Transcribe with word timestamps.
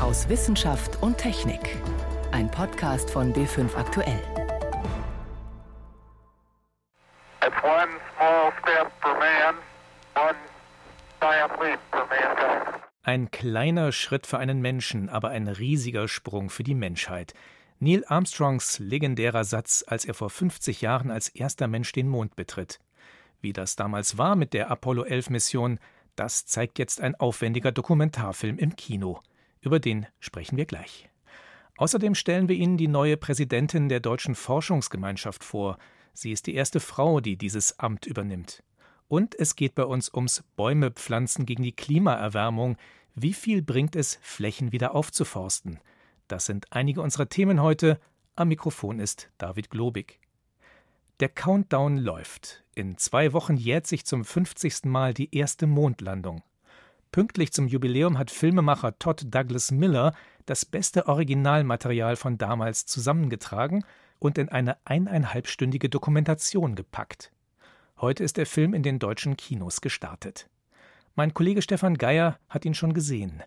aus 0.00 0.28
Wissenschaft 0.30 1.02
und 1.02 1.18
Technik. 1.18 1.76
Ein 2.32 2.50
Podcast 2.50 3.10
von 3.10 3.34
B5 3.34 3.76
Aktuell. 3.76 4.22
Ein 13.02 13.30
kleiner 13.30 13.92
Schritt 13.92 14.26
für 14.26 14.38
einen 14.38 14.60
Menschen, 14.62 15.10
aber 15.10 15.28
ein 15.30 15.48
riesiger 15.48 16.08
Sprung 16.08 16.48
für 16.48 16.62
die 16.62 16.74
Menschheit. 16.74 17.34
Neil 17.78 18.04
Armstrongs 18.06 18.78
legendärer 18.78 19.44
Satz, 19.44 19.84
als 19.86 20.06
er 20.06 20.14
vor 20.14 20.30
50 20.30 20.80
Jahren 20.80 21.10
als 21.10 21.28
erster 21.28 21.68
Mensch 21.68 21.92
den 21.92 22.08
Mond 22.08 22.36
betritt. 22.36 22.78
Wie 23.42 23.52
das 23.52 23.76
damals 23.76 24.16
war 24.16 24.36
mit 24.36 24.54
der 24.54 24.70
Apollo 24.70 25.04
11 25.04 25.30
Mission, 25.30 25.78
das 26.16 26.46
zeigt 26.46 26.78
jetzt 26.78 27.00
ein 27.00 27.14
aufwendiger 27.14 27.72
Dokumentarfilm 27.72 28.58
im 28.58 28.76
Kino. 28.76 29.20
Über 29.60 29.80
den 29.80 30.06
sprechen 30.18 30.56
wir 30.56 30.66
gleich. 30.66 31.08
Außerdem 31.76 32.14
stellen 32.14 32.48
wir 32.48 32.56
Ihnen 32.56 32.76
die 32.76 32.88
neue 32.88 33.16
Präsidentin 33.16 33.88
der 33.88 34.00
Deutschen 34.00 34.34
Forschungsgemeinschaft 34.34 35.44
vor. 35.44 35.78
Sie 36.12 36.32
ist 36.32 36.46
die 36.46 36.54
erste 36.54 36.80
Frau, 36.80 37.20
die 37.20 37.36
dieses 37.36 37.78
Amt 37.78 38.06
übernimmt. 38.06 38.62
Und 39.08 39.34
es 39.38 39.56
geht 39.56 39.74
bei 39.74 39.84
uns 39.84 40.12
ums 40.12 40.44
Bäume 40.56 40.90
pflanzen 40.90 41.46
gegen 41.46 41.62
die 41.62 41.74
Klimaerwärmung. 41.74 42.76
Wie 43.14 43.32
viel 43.32 43.62
bringt 43.62 43.96
es, 43.96 44.18
Flächen 44.22 44.72
wieder 44.72 44.94
aufzuforsten? 44.94 45.80
Das 46.28 46.46
sind 46.46 46.66
einige 46.70 47.02
unserer 47.02 47.28
Themen 47.28 47.60
heute. 47.60 47.98
Am 48.36 48.48
Mikrofon 48.48 49.00
ist 49.00 49.30
David 49.38 49.70
Globig. 49.70 50.20
Der 51.18 51.28
Countdown 51.28 51.98
läuft. 51.98 52.64
In 52.74 52.96
zwei 52.98 53.32
Wochen 53.32 53.56
jährt 53.56 53.86
sich 53.86 54.06
zum 54.06 54.24
50. 54.24 54.84
Mal 54.84 55.12
die 55.12 55.34
erste 55.34 55.66
Mondlandung. 55.66 56.42
Pünktlich 57.12 57.52
zum 57.52 57.66
Jubiläum 57.66 58.18
hat 58.18 58.30
Filmemacher 58.30 58.96
Todd 59.00 59.26
Douglas 59.34 59.72
Miller 59.72 60.14
das 60.46 60.64
beste 60.64 61.08
Originalmaterial 61.08 62.14
von 62.14 62.38
damals 62.38 62.86
zusammengetragen 62.86 63.84
und 64.20 64.38
in 64.38 64.48
eine 64.48 64.76
eineinhalbstündige 64.84 65.88
Dokumentation 65.88 66.76
gepackt. 66.76 67.32
Heute 68.00 68.22
ist 68.22 68.36
der 68.36 68.46
Film 68.46 68.74
in 68.74 68.84
den 68.84 69.00
deutschen 69.00 69.36
Kinos 69.36 69.80
gestartet. 69.80 70.48
Mein 71.16 71.34
Kollege 71.34 71.62
Stefan 71.62 71.98
Geier 71.98 72.38
hat 72.48 72.64
ihn 72.64 72.74
schon 72.74 72.94
gesehen. 72.94 73.42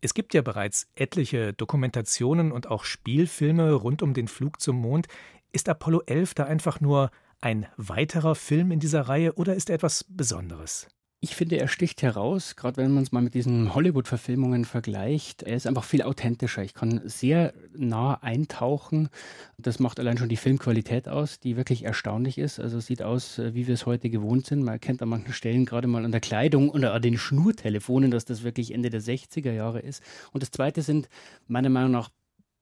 Es 0.00 0.12
gibt 0.12 0.34
ja 0.34 0.42
bereits 0.42 0.88
etliche 0.96 1.52
Dokumentationen 1.52 2.50
und 2.50 2.66
auch 2.66 2.82
Spielfilme 2.82 3.74
rund 3.74 4.02
um 4.02 4.12
den 4.12 4.26
Flug 4.26 4.60
zum 4.60 4.80
Mond. 4.80 5.06
Ist 5.52 5.68
Apollo 5.68 6.02
11 6.06 6.34
da 6.34 6.44
einfach 6.46 6.80
nur 6.80 7.12
ein 7.40 7.66
weiterer 7.76 8.34
Film 8.34 8.72
in 8.72 8.80
dieser 8.80 9.02
Reihe 9.02 9.34
oder 9.34 9.54
ist 9.54 9.70
er 9.70 9.76
etwas 9.76 10.04
Besonderes? 10.08 10.88
Ich 11.24 11.36
finde, 11.36 11.56
er 11.56 11.68
sticht 11.68 12.02
heraus, 12.02 12.56
gerade 12.56 12.78
wenn 12.78 12.90
man 12.90 13.04
es 13.04 13.12
mal 13.12 13.22
mit 13.22 13.34
diesen 13.34 13.76
Hollywood-Verfilmungen 13.76 14.64
vergleicht. 14.64 15.44
Er 15.44 15.54
ist 15.54 15.68
einfach 15.68 15.84
viel 15.84 16.02
authentischer. 16.02 16.64
Ich 16.64 16.74
kann 16.74 17.00
sehr 17.04 17.54
nah 17.76 18.14
eintauchen. 18.14 19.08
Das 19.56 19.78
macht 19.78 20.00
allein 20.00 20.18
schon 20.18 20.28
die 20.28 20.36
Filmqualität 20.36 21.08
aus, 21.08 21.38
die 21.38 21.56
wirklich 21.56 21.84
erstaunlich 21.84 22.38
ist. 22.38 22.58
Also 22.58 22.80
sieht 22.80 23.02
aus, 23.02 23.38
äh, 23.38 23.54
wie 23.54 23.68
wir 23.68 23.74
es 23.74 23.86
heute 23.86 24.10
gewohnt 24.10 24.46
sind. 24.46 24.64
Man 24.64 24.74
erkennt 24.74 25.00
an 25.00 25.10
manchen 25.10 25.32
Stellen 25.32 25.64
gerade 25.64 25.86
mal 25.86 26.04
an 26.04 26.10
der 26.10 26.20
Kleidung 26.20 26.70
oder 26.70 26.92
an 26.92 27.02
den 27.02 27.16
Schnurtelefonen, 27.16 28.10
dass 28.10 28.24
das 28.24 28.42
wirklich 28.42 28.74
Ende 28.74 28.90
der 28.90 29.00
60er 29.00 29.52
Jahre 29.52 29.78
ist. 29.78 30.02
Und 30.32 30.42
das 30.42 30.50
Zweite 30.50 30.82
sind 30.82 31.08
meiner 31.46 31.70
Meinung 31.70 31.92
nach 31.92 32.10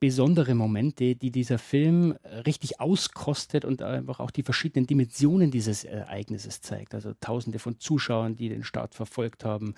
besondere 0.00 0.54
Momente, 0.54 1.14
die 1.14 1.30
dieser 1.30 1.58
Film 1.58 2.16
äh, 2.22 2.38
richtig 2.38 2.80
auskostet 2.80 3.64
und 3.64 3.82
einfach 3.82 4.18
auch 4.18 4.30
die 4.30 4.42
verschiedenen 4.42 4.86
Dimensionen 4.86 5.50
dieses 5.50 5.84
Ereignisses 5.84 6.62
zeigt. 6.62 6.94
Also 6.94 7.12
tausende 7.20 7.58
von 7.58 7.78
Zuschauern, 7.78 8.34
die 8.34 8.48
den 8.48 8.64
Start 8.64 8.94
verfolgt 8.94 9.44
haben, 9.44 9.74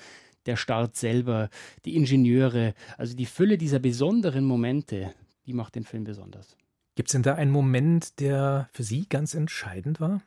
der 0.46 0.56
Start 0.56 0.96
selber, 0.96 1.50
die 1.84 1.96
Ingenieure, 1.96 2.74
also 2.96 3.14
die 3.14 3.26
Fülle 3.26 3.58
dieser 3.58 3.80
besonderen 3.80 4.44
Momente, 4.44 5.12
die 5.46 5.52
macht 5.52 5.74
den 5.74 5.84
Film 5.84 6.04
besonders. 6.04 6.56
Gibt 6.94 7.08
es 7.08 7.12
denn 7.12 7.22
da 7.22 7.34
einen 7.34 7.50
Moment, 7.50 8.20
der 8.20 8.68
für 8.72 8.82
Sie 8.82 9.08
ganz 9.08 9.34
entscheidend 9.34 10.00
war? 10.00 10.22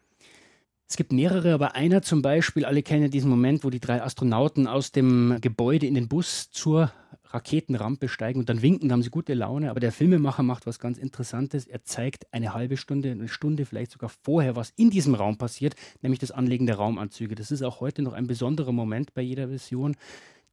Es 0.88 0.98
gibt 0.98 1.12
mehrere, 1.12 1.54
aber 1.54 1.74
einer 1.76 2.04
zum 2.04 2.22
Beispiel, 2.22 2.64
alle 2.64 2.84
kennen 2.84 3.10
diesen 3.10 3.30
Moment, 3.30 3.64
wo 3.64 3.72
die 3.72 3.80
drei 3.80 4.04
Astronauten 4.04 4.68
aus 4.68 4.92
dem 4.92 5.38
Gebäude 5.42 5.88
in 5.88 5.96
den 5.96 6.08
Bus 6.08 6.52
zur 6.52 6.92
Raketenrampe 7.36 8.08
steigen 8.08 8.40
und 8.40 8.50
dann 8.50 8.62
winken, 8.62 8.90
da 8.90 8.94
haben 8.94 9.02
sie 9.02 9.10
gute 9.10 9.34
Laune. 9.34 9.72
Aber 9.72 9.80
der 9.80 9.92
Filmemacher 9.92 10.44
macht 10.44 10.68
was 10.68 10.78
ganz 10.78 11.00
Interessantes. 11.00 11.66
Er 11.66 11.84
zeigt 11.84 12.32
eine 12.32 12.54
halbe 12.54 12.78
Stunde, 12.78 13.12
eine 13.12 13.28
Stunde 13.28 13.66
vielleicht 13.66 13.92
sogar 13.92 14.10
vorher, 14.10 14.56
was 14.56 14.74
in 14.76 14.92
diesem 14.92 15.16
Raum 15.16 15.38
passiert, 15.38 15.76
nämlich 16.02 16.20
das 16.20 16.32
Anlegen 16.32 16.68
der 16.68 16.76
Raumanzüge. 16.76 17.34
Das 17.34 17.50
ist 17.50 17.64
auch 17.64 17.80
heute 17.82 18.04
noch 18.04 18.14
ein 18.14 18.28
besonderer 18.28 18.72
Moment 18.72 19.14
bei 19.16 19.22
jeder 19.22 19.50
Vision. 19.50 19.96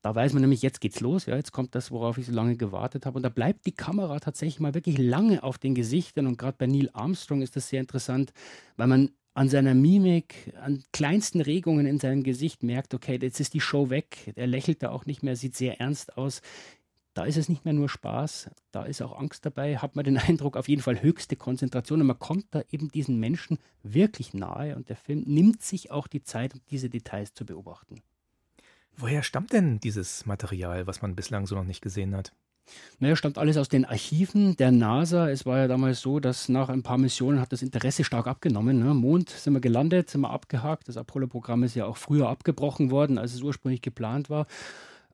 Da 0.01 0.15
weiß 0.15 0.33
man 0.33 0.41
nämlich, 0.41 0.63
jetzt 0.63 0.81
geht's 0.81 0.99
los, 0.99 1.27
ja, 1.27 1.37
jetzt 1.37 1.53
kommt 1.53 1.77
das, 1.77 1.93
worauf 1.93 2.19
ich 2.19 2.27
so 2.27 2.33
lange 2.33 2.57
gewartet 2.57 3.07
habe. 3.07 3.17
Und 3.17 3.23
da 3.23 3.29
bleibt 3.29 3.67
die 3.67 3.73
Kamera 3.73 4.19
tatsächlich 4.19 4.59
mal 4.59 4.75
wirklich 4.75 4.99
lange 4.99 5.43
auf 5.45 5.59
den 5.59 5.77
Gesichtern. 5.77 6.27
Und 6.27 6.39
gerade 6.39 6.57
bei 6.59 6.67
Neil 6.67 6.91
Armstrong 6.93 7.43
ist 7.43 7.55
das 7.55 7.69
sehr 7.69 7.81
interessant, 7.81 8.33
weil 8.77 8.89
man 8.89 9.11
an 9.35 9.49
seiner 9.49 9.75
Mimik, 9.75 10.53
an 10.61 10.85
kleinsten 10.93 11.41
Regungen 11.41 11.87
in 11.87 11.99
seinem 11.99 12.23
Gesicht 12.23 12.63
merkt, 12.63 12.95
okay, 12.95 13.19
jetzt 13.21 13.41
ist 13.41 13.55
die 13.55 13.61
Show 13.61 13.91
weg. 13.91 14.33
Er 14.37 14.47
lächelt 14.47 14.83
da 14.83 14.91
auch 14.91 15.07
nicht 15.07 15.23
mehr, 15.23 15.37
sieht 15.37 15.57
sehr 15.57 15.81
ernst 15.81 16.17
aus. 16.19 16.43
Da 17.15 17.25
ist 17.25 17.37
es 17.37 17.49
nicht 17.49 17.65
mehr 17.67 17.75
nur 17.75 17.91
Spaß, 17.91 18.51
da 18.71 18.85
ist 18.85 19.03
auch 19.03 19.19
Angst 19.19 19.45
dabei, 19.45 19.77
hat 19.77 19.97
man 19.97 20.05
den 20.05 20.17
Eindruck, 20.19 20.57
auf 20.57 20.69
jeden 20.69 20.83
Fall 20.83 21.03
höchste 21.03 21.37
Konzentration 21.37 22.01
und 22.01 22.07
man 22.07 22.19
kommt 22.19 22.47
da 22.53 22.63
eben 22.71 22.89
diesen 22.89 23.21
Menschen 23.21 23.59
wirklich 23.83 24.33
nahe 24.33 24.77
und 24.77 24.89
der 24.89 24.97
Film 24.97 25.23
nimmt 25.27 25.63
sich 25.63 25.91
auch 25.91 26.07
die 26.07 26.23
Zeit, 26.23 26.55
diese 26.71 26.89
Details 26.89 27.35
zu 27.35 27.45
beobachten. 27.45 28.03
Woher 28.97 29.23
stammt 29.23 29.53
denn 29.53 29.79
dieses 29.81 30.27
Material, 30.27 30.87
was 30.87 31.03
man 31.03 31.15
bislang 31.15 31.47
so 31.47 31.55
noch 31.55 31.65
nicht 31.65 31.83
gesehen 31.83 32.15
hat? 32.17 32.33
Naja, 32.99 33.17
stammt 33.17 33.39
alles 33.39 33.57
aus 33.57 33.69
den 33.69 33.85
Archiven 33.85 34.57
der 34.57 34.71
NASA. 34.71 35.29
Es 35.29 35.45
war 35.45 35.59
ja 35.59 35.69
damals 35.69 36.01
so, 36.01 36.21
dass 36.21 36.49
nach 36.49 36.69
ein 36.69 36.83
paar 36.83 36.99
Missionen 36.99 37.41
hat 37.41 37.53
das 37.53 37.63
Interesse 37.63 38.05
stark 38.05 38.27
abgenommen. 38.27 38.79
Ne? 38.79 38.95
Mond 38.95 39.31
sind 39.31 39.53
wir 39.55 39.61
gelandet, 39.61 40.11
sind 40.11 40.21
wir 40.21 40.31
abgehakt. 40.31 40.89
Das 40.89 40.97
Apollo-Programm 40.97 41.65
ist 41.65 41.75
ja 41.75 41.87
auch 41.87 41.97
früher 41.97 42.29
abgebrochen 42.29 42.91
worden, 42.91 43.19
als 43.19 43.35
es 43.35 43.43
ursprünglich 43.43 43.83
geplant 43.83 44.31
war. 44.31 44.47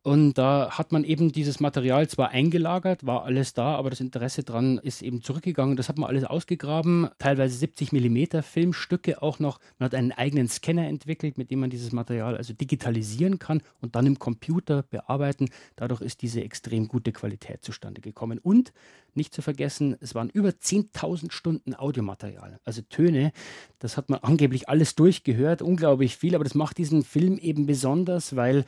Und 0.02 0.38
da 0.38 0.70
hat 0.70 0.92
man 0.92 1.04
eben 1.04 1.32
dieses 1.32 1.60
Material 1.60 2.08
zwar 2.08 2.30
eingelagert, 2.30 3.06
war 3.06 3.24
alles 3.24 3.54
da, 3.54 3.74
aber 3.74 3.90
das 3.90 4.00
Interesse 4.00 4.42
dran 4.42 4.78
ist 4.78 5.02
eben 5.02 5.22
zurückgegangen. 5.22 5.76
Das 5.76 5.88
hat 5.88 5.98
man 5.98 6.08
alles 6.08 6.24
ausgegraben, 6.24 7.08
teilweise 7.18 7.56
70 7.56 7.92
Millimeter 7.92 8.42
Filmstücke 8.42 9.22
auch 9.22 9.38
noch. 9.38 9.58
Man 9.78 9.86
hat 9.86 9.94
einen 9.94 10.12
eigenen 10.12 10.48
Scanner 10.48 10.86
entwickelt, 10.86 11.38
mit 11.38 11.50
dem 11.50 11.60
man 11.60 11.70
dieses 11.70 11.92
Material 11.92 12.36
also 12.36 12.52
digitalisieren 12.52 13.38
kann 13.38 13.62
und 13.80 13.96
dann 13.96 14.06
im 14.06 14.18
Computer 14.18 14.82
bearbeiten. 14.82 15.48
Dadurch 15.76 16.00
ist 16.00 16.22
diese 16.22 16.42
extrem 16.42 16.88
gute 16.88 17.12
Qualität 17.12 17.64
zustande 17.64 18.00
gekommen. 18.00 18.38
Und 18.38 18.72
nicht 19.14 19.34
zu 19.34 19.42
vergessen, 19.42 19.96
es 20.00 20.14
waren 20.14 20.30
über 20.30 20.50
10.000 20.50 21.32
Stunden 21.32 21.74
Audiomaterial, 21.74 22.60
also 22.64 22.82
Töne. 22.88 23.32
Das 23.78 23.96
hat 23.96 24.10
man 24.10 24.20
angeblich 24.20 24.68
alles 24.68 24.94
durchgehört, 24.94 25.60
unglaublich 25.60 26.16
viel, 26.16 26.34
aber 26.34 26.44
das 26.44 26.54
macht 26.54 26.78
diesen 26.78 27.02
Film 27.02 27.36
eben 27.36 27.66
besonders, 27.66 28.36
weil 28.36 28.64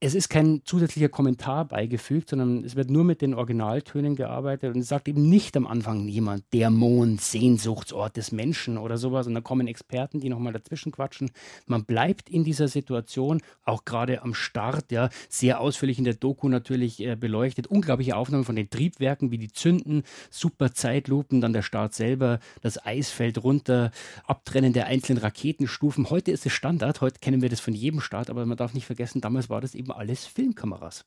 es 0.00 0.14
ist 0.14 0.28
kein 0.28 0.60
zusätzlicher 0.66 1.08
Kommentar 1.08 1.64
beigefügt, 1.64 2.28
sondern 2.28 2.62
es 2.62 2.76
wird 2.76 2.90
nur 2.90 3.04
mit 3.04 3.22
den 3.22 3.32
Originaltönen 3.32 4.16
gearbeitet 4.16 4.74
und 4.74 4.82
es 4.82 4.88
sagt 4.88 5.08
eben 5.08 5.30
nicht 5.30 5.56
am 5.56 5.66
Anfang 5.66 6.04
niemand, 6.04 6.44
der 6.52 6.68
Mond, 6.68 7.22
Sehnsuchtsort 7.22 8.16
des 8.18 8.30
Menschen 8.30 8.76
oder 8.76 8.98
sowas. 8.98 9.26
Und 9.26 9.32
dann 9.32 9.44
kommen 9.44 9.66
Experten, 9.66 10.20
die 10.20 10.28
nochmal 10.28 10.52
dazwischen 10.52 10.92
quatschen. 10.92 11.30
Man 11.66 11.86
bleibt 11.86 12.28
in 12.28 12.44
dieser 12.44 12.68
Situation, 12.68 13.40
auch 13.64 13.86
gerade 13.86 14.20
am 14.20 14.34
Start, 14.34 14.92
ja, 14.92 15.08
sehr 15.30 15.60
ausführlich 15.60 15.96
in 15.96 16.04
der 16.04 16.14
Doku 16.14 16.50
natürlich 16.50 17.00
äh, 17.00 17.16
beleuchtet. 17.16 17.66
Unglaubliche 17.66 18.16
Aufnahmen 18.16 18.44
von 18.44 18.56
den 18.56 18.68
Triebwerken, 18.68 19.30
wie 19.30 19.38
die 19.38 19.52
zünden, 19.52 20.02
super 20.28 20.74
Zeitlupen, 20.74 21.40
dann 21.40 21.54
der 21.54 21.62
Start 21.62 21.94
selber, 21.94 22.40
das 22.60 22.84
Eis 22.84 23.08
fällt 23.08 23.42
runter, 23.42 23.90
Abtrennen 24.26 24.74
der 24.74 24.86
einzelnen 24.86 25.22
Raketenstufen. 25.22 26.10
Heute 26.10 26.30
ist 26.30 26.44
es 26.44 26.52
Standard, 26.52 27.00
heute 27.00 27.20
kennen 27.20 27.40
wir 27.40 27.48
das 27.48 27.60
von 27.60 27.72
jedem 27.72 28.02
Start, 28.02 28.28
aber 28.28 28.44
man 28.44 28.58
darf 28.58 28.74
nicht 28.74 28.84
vergessen, 28.84 29.22
damals 29.22 29.48
war 29.48 29.62
das 29.62 29.74
eben 29.74 29.93
alles 29.96 30.26
Filmkameras. 30.26 31.04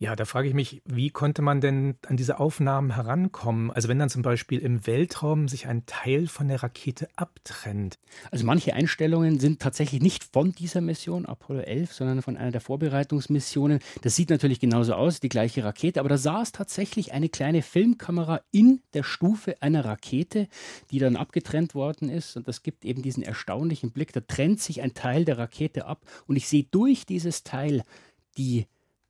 Ja, 0.00 0.14
da 0.14 0.26
frage 0.26 0.46
ich 0.46 0.54
mich, 0.54 0.80
wie 0.84 1.10
konnte 1.10 1.42
man 1.42 1.60
denn 1.60 1.96
an 2.06 2.16
diese 2.16 2.38
Aufnahmen 2.38 2.94
herankommen? 2.94 3.72
Also 3.72 3.88
wenn 3.88 3.98
dann 3.98 4.08
zum 4.08 4.22
Beispiel 4.22 4.60
im 4.60 4.86
Weltraum 4.86 5.48
sich 5.48 5.66
ein 5.66 5.86
Teil 5.86 6.28
von 6.28 6.46
der 6.46 6.62
Rakete 6.62 7.08
abtrennt. 7.16 7.98
Also 8.30 8.46
manche 8.46 8.74
Einstellungen 8.74 9.40
sind 9.40 9.60
tatsächlich 9.60 10.00
nicht 10.00 10.22
von 10.22 10.52
dieser 10.52 10.82
Mission 10.82 11.26
Apollo 11.26 11.62
11, 11.62 11.92
sondern 11.92 12.22
von 12.22 12.36
einer 12.36 12.52
der 12.52 12.60
Vorbereitungsmissionen. 12.60 13.80
Das 14.02 14.14
sieht 14.14 14.30
natürlich 14.30 14.60
genauso 14.60 14.94
aus, 14.94 15.18
die 15.18 15.28
gleiche 15.28 15.64
Rakete, 15.64 15.98
aber 15.98 16.10
da 16.10 16.18
saß 16.18 16.52
tatsächlich 16.52 17.12
eine 17.12 17.28
kleine 17.28 17.62
Filmkamera 17.62 18.42
in 18.52 18.82
der 18.94 19.02
Stufe 19.02 19.60
einer 19.62 19.84
Rakete, 19.84 20.46
die 20.92 21.00
dann 21.00 21.16
abgetrennt 21.16 21.74
worden 21.74 22.08
ist. 22.08 22.36
Und 22.36 22.46
das 22.46 22.62
gibt 22.62 22.84
eben 22.84 23.02
diesen 23.02 23.24
erstaunlichen 23.24 23.90
Blick. 23.90 24.12
Da 24.12 24.20
trennt 24.20 24.60
sich 24.60 24.80
ein 24.80 24.94
Teil 24.94 25.24
der 25.24 25.38
Rakete 25.38 25.86
ab 25.86 26.06
und 26.28 26.36
ich 26.36 26.46
sehe 26.46 26.68
durch 26.70 27.04
dieses 27.04 27.42
Teil 27.42 27.82
die 28.36 28.68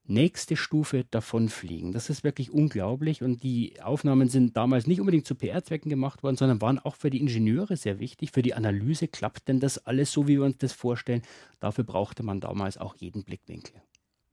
nächste 0.08 0.56
Stufe 0.56 1.04
davonfliegen. 1.10 1.92
Das 1.92 2.10
ist 2.10 2.24
wirklich 2.24 2.50
unglaublich 2.50 3.22
und 3.22 3.42
die 3.42 3.80
Aufnahmen 3.82 4.28
sind 4.28 4.56
damals 4.56 4.86
nicht 4.86 5.00
unbedingt 5.00 5.26
zu 5.26 5.34
PR-Zwecken 5.34 5.90
gemacht 5.90 6.22
worden, 6.22 6.36
sondern 6.36 6.60
waren 6.60 6.78
auch 6.78 6.96
für 6.96 7.10
die 7.10 7.20
Ingenieure 7.20 7.76
sehr 7.76 7.98
wichtig, 7.98 8.32
für 8.32 8.42
die 8.42 8.54
Analyse. 8.54 9.08
Klappt 9.08 9.48
denn 9.48 9.60
das 9.60 9.78
alles 9.78 10.10
so, 10.12 10.26
wie 10.26 10.38
wir 10.38 10.44
uns 10.44 10.58
das 10.58 10.72
vorstellen? 10.72 11.22
Dafür 11.60 11.84
brauchte 11.84 12.22
man 12.22 12.40
damals 12.40 12.78
auch 12.78 12.96
jeden 12.96 13.24
Blickwinkel. 13.24 13.74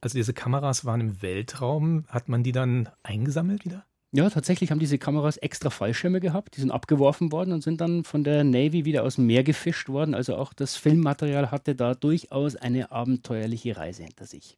Also 0.01 0.17
diese 0.17 0.33
Kameras 0.33 0.85
waren 0.85 1.01
im 1.01 1.21
Weltraum. 1.21 2.05
Hat 2.07 2.29
man 2.29 2.43
die 2.43 2.51
dann 2.51 2.89
eingesammelt 3.03 3.65
wieder? 3.65 3.85
Ja, 4.11 4.29
tatsächlich 4.29 4.71
haben 4.71 4.79
diese 4.79 4.97
Kameras 4.97 5.35
extra 5.35 5.69
Fallschirme 5.69 6.21
gehabt. 6.21 6.55
Die 6.55 6.61
sind 6.61 6.71
abgeworfen 6.71 7.33
worden 7.33 7.51
und 7.51 7.63
sind 7.63 7.81
dann 7.81 8.05
von 8.05 8.23
der 8.23 8.45
Navy 8.45 8.85
wieder 8.85 9.03
aus 9.03 9.15
dem 9.15 9.25
Meer 9.25 9.43
gefischt 9.43 9.89
worden. 9.89 10.15
Also 10.15 10.37
auch 10.37 10.53
das 10.53 10.77
Filmmaterial 10.77 11.51
hatte 11.51 11.75
da 11.75 11.95
durchaus 11.95 12.55
eine 12.55 12.91
abenteuerliche 12.91 13.75
Reise 13.75 14.03
hinter 14.03 14.25
sich. 14.25 14.57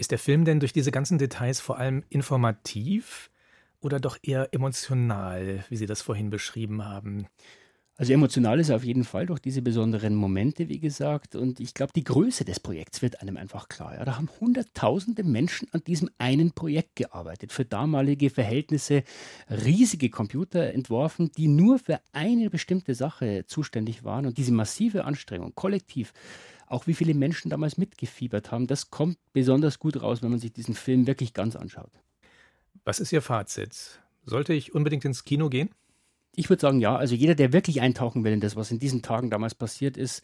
Ist 0.00 0.12
der 0.12 0.18
Film 0.18 0.46
denn 0.46 0.60
durch 0.60 0.72
diese 0.72 0.92
ganzen 0.92 1.18
Details 1.18 1.60
vor 1.60 1.76
allem 1.76 2.04
informativ 2.08 3.30
oder 3.82 4.00
doch 4.00 4.16
eher 4.22 4.48
emotional, 4.54 5.62
wie 5.68 5.76
Sie 5.76 5.84
das 5.84 6.00
vorhin 6.00 6.30
beschrieben 6.30 6.86
haben? 6.86 7.26
Also 8.00 8.14
emotional 8.14 8.58
ist 8.58 8.70
er 8.70 8.76
auf 8.76 8.84
jeden 8.84 9.04
Fall 9.04 9.26
durch 9.26 9.40
diese 9.40 9.60
besonderen 9.60 10.14
Momente, 10.14 10.70
wie 10.70 10.80
gesagt. 10.80 11.36
Und 11.36 11.60
ich 11.60 11.74
glaube, 11.74 11.92
die 11.94 12.02
Größe 12.02 12.46
des 12.46 12.58
Projekts 12.58 13.02
wird 13.02 13.20
einem 13.20 13.36
einfach 13.36 13.68
klar. 13.68 13.94
Ja, 13.94 14.06
da 14.06 14.16
haben 14.16 14.30
hunderttausende 14.40 15.22
Menschen 15.22 15.68
an 15.72 15.84
diesem 15.84 16.08
einen 16.16 16.52
Projekt 16.52 16.96
gearbeitet, 16.96 17.52
für 17.52 17.66
damalige 17.66 18.30
Verhältnisse 18.30 19.02
riesige 19.50 20.08
Computer 20.08 20.72
entworfen, 20.72 21.30
die 21.36 21.46
nur 21.46 21.78
für 21.78 22.00
eine 22.12 22.48
bestimmte 22.48 22.94
Sache 22.94 23.44
zuständig 23.46 24.02
waren. 24.02 24.24
Und 24.24 24.38
diese 24.38 24.52
massive 24.52 25.04
Anstrengung, 25.04 25.54
kollektiv, 25.54 26.14
auch 26.68 26.86
wie 26.86 26.94
viele 26.94 27.12
Menschen 27.12 27.50
damals 27.50 27.76
mitgefiebert 27.76 28.50
haben, 28.50 28.66
das 28.66 28.88
kommt 28.88 29.18
besonders 29.34 29.78
gut 29.78 30.00
raus, 30.00 30.22
wenn 30.22 30.30
man 30.30 30.40
sich 30.40 30.54
diesen 30.54 30.74
Film 30.74 31.06
wirklich 31.06 31.34
ganz 31.34 31.54
anschaut. 31.54 31.92
Was 32.82 32.98
ist 32.98 33.12
Ihr 33.12 33.20
Fazit? 33.20 34.00
Sollte 34.24 34.54
ich 34.54 34.74
unbedingt 34.74 35.04
ins 35.04 35.24
Kino 35.24 35.50
gehen? 35.50 35.68
Ich 36.40 36.48
würde 36.48 36.62
sagen, 36.62 36.80
ja. 36.80 36.96
Also 36.96 37.14
jeder, 37.14 37.34
der 37.34 37.52
wirklich 37.52 37.82
eintauchen 37.82 38.24
will 38.24 38.32
in 38.32 38.40
das, 38.40 38.56
was 38.56 38.70
in 38.70 38.78
diesen 38.78 39.02
Tagen 39.02 39.28
damals 39.28 39.54
passiert 39.54 39.98
ist, 39.98 40.22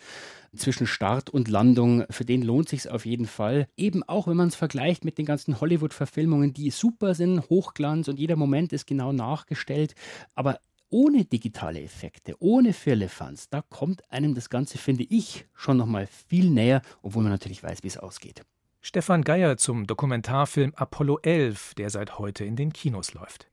zwischen 0.56 0.86
Start 0.86 1.28
und 1.28 1.46
Landung, 1.46 2.04
für 2.08 2.24
den 2.24 2.40
lohnt 2.40 2.70
sich 2.70 2.88
auf 2.88 3.04
jeden 3.04 3.26
Fall. 3.26 3.68
Eben 3.76 4.02
auch, 4.02 4.26
wenn 4.26 4.38
man 4.38 4.48
es 4.48 4.54
vergleicht 4.54 5.04
mit 5.04 5.18
den 5.18 5.26
ganzen 5.26 5.60
Hollywood-Verfilmungen, 5.60 6.54
die 6.54 6.70
super 6.70 7.14
sind, 7.14 7.50
Hochglanz 7.50 8.08
und 8.08 8.18
jeder 8.18 8.36
Moment 8.36 8.72
ist 8.72 8.86
genau 8.86 9.12
nachgestellt. 9.12 9.94
Aber 10.34 10.58
ohne 10.88 11.26
digitale 11.26 11.82
Effekte, 11.82 12.34
ohne 12.38 12.72
Firlefanz, 12.72 13.50
da 13.50 13.60
kommt 13.60 14.10
einem 14.10 14.34
das 14.34 14.48
Ganze, 14.48 14.78
finde 14.78 15.04
ich, 15.04 15.44
schon 15.52 15.76
nochmal 15.76 16.08
viel 16.28 16.48
näher, 16.48 16.80
obwohl 17.02 17.24
man 17.24 17.32
natürlich 17.32 17.62
weiß, 17.62 17.82
wie 17.82 17.88
es 17.88 17.98
ausgeht. 17.98 18.40
Stefan 18.80 19.20
Geier 19.20 19.58
zum 19.58 19.86
Dokumentarfilm 19.86 20.72
Apollo 20.76 21.18
11, 21.24 21.74
der 21.74 21.90
seit 21.90 22.18
heute 22.18 22.46
in 22.46 22.56
den 22.56 22.72
Kinos 22.72 23.12
läuft. 23.12 23.48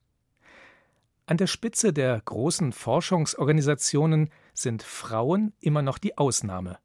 An 1.25 1.37
der 1.37 1.47
Spitze 1.47 1.93
der 1.93 2.21
großen 2.25 2.73
Forschungsorganisationen 2.73 4.29
sind 4.53 4.83
Frauen 4.83 5.53
immer 5.61 5.81
noch 5.81 5.97
die 5.97 6.17
Ausnahme. 6.17 6.79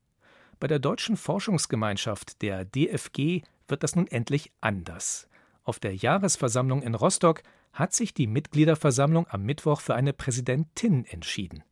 Bei 0.60 0.68
der 0.68 0.78
Deutschen 0.78 1.16
Forschungsgemeinschaft, 1.16 2.40
der 2.40 2.64
DFG, 2.64 3.42
wird 3.66 3.82
das 3.82 3.96
nun 3.96 4.06
endlich 4.06 4.52
anders. 4.60 5.28
Auf 5.64 5.80
der 5.80 5.94
Jahresversammlung 5.94 6.82
in 6.82 6.94
Rostock 6.94 7.42
hat 7.72 7.92
sich 7.92 8.14
die 8.14 8.28
Mitgliederversammlung 8.28 9.26
am 9.28 9.42
Mittwoch 9.42 9.80
für 9.80 9.96
eine 9.96 10.12
Präsidentin 10.12 11.04
entschieden. 11.04 11.64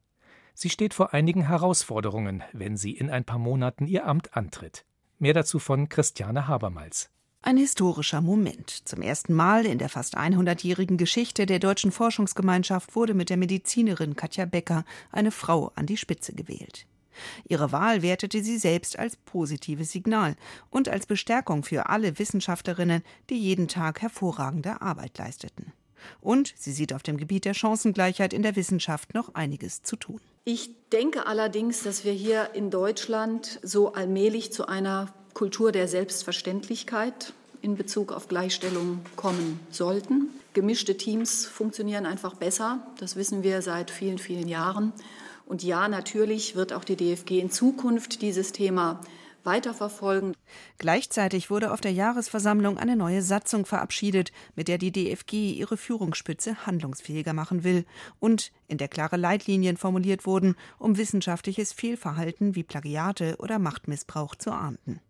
Sie 0.52 0.68
steht 0.68 0.92
vor 0.92 1.14
einigen 1.14 1.46
Herausforderungen, 1.46 2.42
wenn 2.52 2.76
sie 2.76 2.92
in 2.92 3.10
ein 3.10 3.24
paar 3.24 3.38
Monaten 3.38 3.86
ihr 3.86 4.06
Amt 4.06 4.36
antritt. 4.36 4.84
Mehr 5.18 5.34
dazu 5.34 5.60
von 5.60 5.88
Christiane 5.88 6.48
Habermals. 6.48 7.10
Ein 7.46 7.58
historischer 7.58 8.22
Moment. 8.22 8.88
Zum 8.88 9.02
ersten 9.02 9.32
Mal 9.32 9.66
in 9.66 9.78
der 9.78 9.88
fast 9.88 10.18
100-jährigen 10.18 10.96
Geschichte 10.96 11.46
der 11.46 11.60
deutschen 11.60 11.92
Forschungsgemeinschaft 11.92 12.96
wurde 12.96 13.14
mit 13.14 13.30
der 13.30 13.36
Medizinerin 13.36 14.16
Katja 14.16 14.46
Becker 14.46 14.84
eine 15.12 15.30
Frau 15.30 15.70
an 15.76 15.86
die 15.86 15.96
Spitze 15.96 16.32
gewählt. 16.32 16.86
Ihre 17.48 17.70
Wahl 17.70 18.02
wertete 18.02 18.42
sie 18.42 18.58
selbst 18.58 18.98
als 18.98 19.14
positives 19.14 19.92
Signal 19.92 20.34
und 20.70 20.88
als 20.88 21.06
Bestärkung 21.06 21.62
für 21.62 21.88
alle 21.88 22.18
Wissenschaftlerinnen, 22.18 23.04
die 23.30 23.38
jeden 23.38 23.68
Tag 23.68 24.02
hervorragende 24.02 24.82
Arbeit 24.82 25.16
leisteten. 25.16 25.72
Und 26.20 26.52
sie 26.56 26.72
sieht 26.72 26.92
auf 26.92 27.04
dem 27.04 27.16
Gebiet 27.16 27.44
der 27.44 27.54
Chancengleichheit 27.54 28.32
in 28.32 28.42
der 28.42 28.56
Wissenschaft 28.56 29.14
noch 29.14 29.36
einiges 29.36 29.84
zu 29.84 29.94
tun. 29.94 30.20
Ich 30.42 30.70
denke 30.90 31.26
allerdings, 31.26 31.84
dass 31.84 32.04
wir 32.04 32.12
hier 32.12 32.50
in 32.54 32.72
Deutschland 32.72 33.60
so 33.62 33.92
allmählich 33.92 34.52
zu 34.52 34.66
einer 34.66 35.14
Kultur 35.36 35.70
der 35.70 35.86
Selbstverständlichkeit 35.86 37.34
in 37.60 37.76
Bezug 37.76 38.10
auf 38.10 38.26
Gleichstellung 38.26 39.00
kommen 39.16 39.60
sollten. 39.70 40.30
Gemischte 40.54 40.96
Teams 40.96 41.44
funktionieren 41.44 42.06
einfach 42.06 42.36
besser. 42.36 42.78
Das 42.98 43.16
wissen 43.16 43.42
wir 43.42 43.60
seit 43.60 43.90
vielen, 43.90 44.16
vielen 44.16 44.48
Jahren. 44.48 44.94
Und 45.44 45.62
ja, 45.62 45.88
natürlich 45.88 46.56
wird 46.56 46.72
auch 46.72 46.84
die 46.84 46.96
DFG 46.96 47.32
in 47.32 47.50
Zukunft 47.50 48.22
dieses 48.22 48.52
Thema 48.52 49.02
weiterverfolgen. 49.44 50.34
Gleichzeitig 50.78 51.50
wurde 51.50 51.70
auf 51.70 51.82
der 51.82 51.92
Jahresversammlung 51.92 52.78
eine 52.78 52.96
neue 52.96 53.20
Satzung 53.20 53.66
verabschiedet, 53.66 54.32
mit 54.54 54.68
der 54.68 54.78
die 54.78 54.90
DFG 54.90 55.52
ihre 55.52 55.76
Führungsspitze 55.76 56.64
handlungsfähiger 56.64 57.34
machen 57.34 57.62
will 57.62 57.84
und 58.20 58.52
in 58.68 58.78
der 58.78 58.88
klare 58.88 59.18
Leitlinien 59.18 59.76
formuliert 59.76 60.24
wurden, 60.24 60.56
um 60.78 60.96
wissenschaftliches 60.96 61.74
Fehlverhalten 61.74 62.54
wie 62.54 62.62
Plagiate 62.62 63.36
oder 63.38 63.58
Machtmissbrauch 63.58 64.34
zu 64.34 64.50
ahnden. 64.50 65.02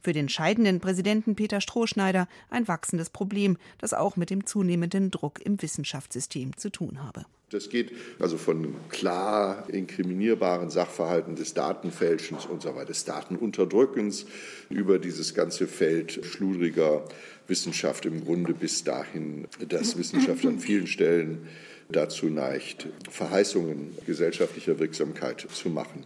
Für 0.00 0.12
den 0.12 0.28
scheidenden 0.28 0.80
Präsidenten 0.80 1.36
Peter 1.36 1.60
Strohschneider 1.60 2.28
ein 2.50 2.68
wachsendes 2.68 3.10
Problem, 3.10 3.56
das 3.78 3.94
auch 3.94 4.16
mit 4.16 4.30
dem 4.30 4.46
zunehmenden 4.46 5.10
Druck 5.10 5.40
im 5.40 5.60
Wissenschaftssystem 5.60 6.56
zu 6.56 6.70
tun 6.70 7.02
habe. 7.02 7.24
Das 7.50 7.68
geht 7.68 7.92
also 8.20 8.38
von 8.38 8.74
klar 8.90 9.68
inkriminierbaren 9.68 10.70
Sachverhalten 10.70 11.34
des 11.34 11.52
Datenfälschens 11.52 12.46
und 12.46 12.62
so 12.62 12.76
weiter, 12.76 12.86
des 12.86 13.04
Datenunterdrückens 13.04 14.26
über 14.68 15.00
dieses 15.00 15.34
ganze 15.34 15.66
Feld 15.66 16.24
schludriger 16.24 17.04
Wissenschaft 17.48 18.06
im 18.06 18.24
Grunde 18.24 18.54
bis 18.54 18.84
dahin, 18.84 19.48
dass 19.68 19.98
Wissenschaft 19.98 20.46
an 20.46 20.60
vielen 20.60 20.86
Stellen 20.86 21.48
dazu 21.90 22.26
neigt, 22.26 22.86
Verheißungen 23.10 23.96
gesellschaftlicher 24.06 24.78
Wirksamkeit 24.78 25.40
zu 25.52 25.70
machen, 25.70 26.04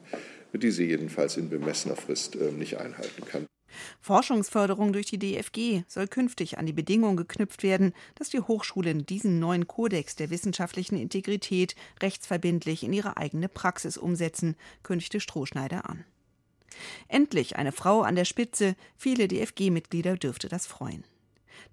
die 0.54 0.70
sie 0.70 0.86
jedenfalls 0.86 1.36
in 1.36 1.50
bemessener 1.50 1.96
Frist 1.96 2.36
äh, 2.36 2.52
nicht 2.52 2.78
einhalten 2.78 3.22
kann. 3.26 3.46
Forschungsförderung 4.00 4.92
durch 4.92 5.06
die 5.06 5.18
DFG 5.18 5.82
soll 5.88 6.08
künftig 6.08 6.58
an 6.58 6.66
die 6.66 6.72
Bedingung 6.72 7.16
geknüpft 7.16 7.62
werden, 7.62 7.92
dass 8.14 8.28
die 8.28 8.40
Hochschulen 8.40 9.06
diesen 9.06 9.38
neuen 9.38 9.66
Kodex 9.66 10.16
der 10.16 10.30
wissenschaftlichen 10.30 10.96
Integrität 10.96 11.74
rechtsverbindlich 12.02 12.82
in 12.84 12.92
ihre 12.92 13.16
eigene 13.16 13.48
Praxis 13.48 13.96
umsetzen, 13.96 14.56
kündigte 14.82 15.20
Strohschneider 15.20 15.88
an. 15.88 16.04
Endlich 17.08 17.56
eine 17.56 17.72
Frau 17.72 18.02
an 18.02 18.16
der 18.16 18.24
Spitze, 18.24 18.76
viele 18.96 19.28
DFG-Mitglieder 19.28 20.16
dürfte 20.16 20.48
das 20.48 20.66
freuen. 20.66 21.04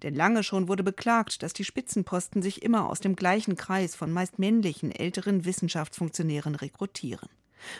Denn 0.02 0.14
lange 0.14 0.42
schon 0.42 0.68
wurde 0.68 0.82
beklagt, 0.82 1.42
dass 1.42 1.52
die 1.52 1.64
Spitzenposten 1.64 2.42
sich 2.42 2.62
immer 2.62 2.88
aus 2.88 3.00
dem 3.00 3.16
gleichen 3.16 3.56
Kreis 3.56 3.94
von 3.94 4.10
meist 4.10 4.38
männlichen 4.38 4.90
älteren 4.90 5.44
Wissenschaftsfunktionären 5.44 6.54
rekrutieren. 6.54 7.28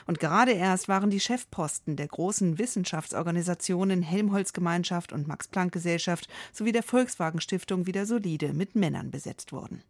Und 0.06 0.20
gerade 0.20 0.52
erst 0.52 0.88
waren 0.88 1.10
die 1.10 1.20
Chefposten 1.20 1.96
der 1.96 2.08
großen 2.08 2.58
Wissenschaftsorganisationen 2.58 4.02
Helmholtz-Gemeinschaft 4.02 5.12
und 5.12 5.28
Max-Planck-Gesellschaft 5.28 6.28
sowie 6.52 6.72
der 6.72 6.82
Volkswagen-Stiftung 6.82 7.86
wieder 7.86 8.06
solide 8.06 8.52
mit 8.52 8.74
Männern 8.74 9.10
besetzt 9.10 9.52
worden. 9.52 9.82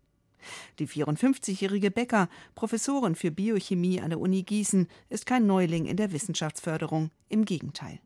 Die 0.78 0.88
54-jährige 0.88 1.90
Becker, 1.90 2.28
Professorin 2.54 3.14
für 3.14 3.30
Biochemie 3.30 4.00
an 4.00 4.10
der 4.10 4.20
Uni 4.20 4.42
Gießen, 4.42 4.88
ist 5.08 5.26
kein 5.26 5.46
Neuling 5.46 5.86
in 5.86 5.96
der 5.96 6.12
Wissenschaftsförderung, 6.12 7.10
im 7.28 7.44
Gegenteil. 7.44 8.00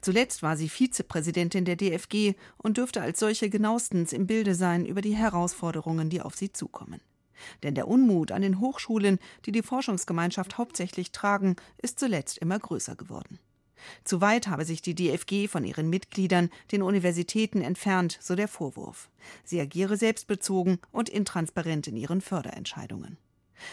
Zuletzt 0.00 0.42
war 0.42 0.56
sie 0.56 0.68
Vizepräsidentin 0.68 1.64
der 1.64 1.76
DFG 1.76 2.34
und 2.56 2.76
dürfte 2.76 3.02
als 3.02 3.18
solche 3.18 3.50
genauestens 3.50 4.12
im 4.12 4.26
Bilde 4.26 4.54
sein 4.54 4.86
über 4.86 5.00
die 5.00 5.16
Herausforderungen, 5.16 6.10
die 6.10 6.20
auf 6.20 6.36
sie 6.36 6.52
zukommen. 6.52 7.00
Denn 7.62 7.74
der 7.74 7.88
Unmut 7.88 8.32
an 8.32 8.42
den 8.42 8.60
Hochschulen, 8.60 9.18
die 9.46 9.52
die 9.52 9.62
Forschungsgemeinschaft 9.62 10.58
hauptsächlich 10.58 11.12
tragen, 11.12 11.56
ist 11.78 11.98
zuletzt 11.98 12.38
immer 12.38 12.58
größer 12.58 12.96
geworden. 12.96 13.38
Zu 14.04 14.20
weit 14.20 14.48
habe 14.48 14.64
sich 14.64 14.82
die 14.82 14.94
DFG 14.94 15.48
von 15.48 15.64
ihren 15.64 15.90
Mitgliedern, 15.90 16.50
den 16.72 16.82
Universitäten, 16.82 17.60
entfernt, 17.60 18.18
so 18.20 18.34
der 18.34 18.48
Vorwurf. 18.48 19.10
Sie 19.44 19.60
agiere 19.60 19.96
selbstbezogen 19.96 20.78
und 20.90 21.08
intransparent 21.08 21.86
in 21.88 21.96
ihren 21.96 22.20
Förderentscheidungen. 22.20 23.18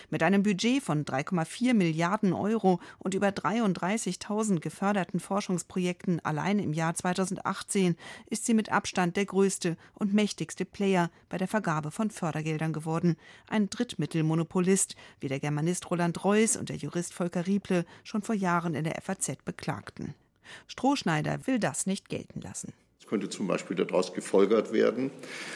Mit 0.10 0.24
einem 0.24 0.44
Budget 0.44 0.84
von 0.84 1.06
3,4 1.06 1.74
Milliarden 1.74 2.34
Euro 2.34 2.80
und 3.00 3.14
über 3.14 3.30
33.000 3.30 4.60
geförderten 4.60 5.20
Forschungsprojekten 5.20 6.20
allein 6.24 6.60
im 6.60 6.74
Jahr 6.74 6.94
2018 6.94 7.96
ist 8.28 8.46
sie 8.46 8.54
mit 8.54 8.72
Abstand 8.72 9.18
der 9.18 9.26
größte 9.26 9.78
und 9.94 10.14
mächtigste 10.14 10.66
Player 10.66 11.10
bei 11.30 11.38
der 11.38 11.48
Vergabe 11.48 11.92
von 11.92 12.12
Fördergeldern 12.12 12.74
geworden. 12.74 13.18
Ein 13.48 13.70
Drittmittelmonopolist, 13.70 14.96
wie 15.20 15.28
der 15.28 15.40
Germanist 15.40 15.90
Roland 15.90 16.24
Reuss 16.24 16.56
und 16.58 16.70
der 16.70 16.78
Jurist 16.78 17.14
Volker 17.14 17.48
Rieple 17.48 17.86
schon 18.04 18.22
vor 18.22 18.36
Jahren 18.36 18.76
in 18.76 18.84
der 18.84 19.02
FAZ 19.02 19.38
beklagten. 19.46 20.16
Strohschneider 20.68 21.48
will 21.48 21.60
das 21.60 21.86
nicht 21.86 22.10
gelten 22.10 22.42
lassen. 22.42 22.74
Es 23.02 23.08
könnte 23.08 23.30
zum 23.30 23.48
Beispiel 23.48 23.76
daraus 23.76 24.14
gefolgert 24.14 24.74
werden, 24.74 25.10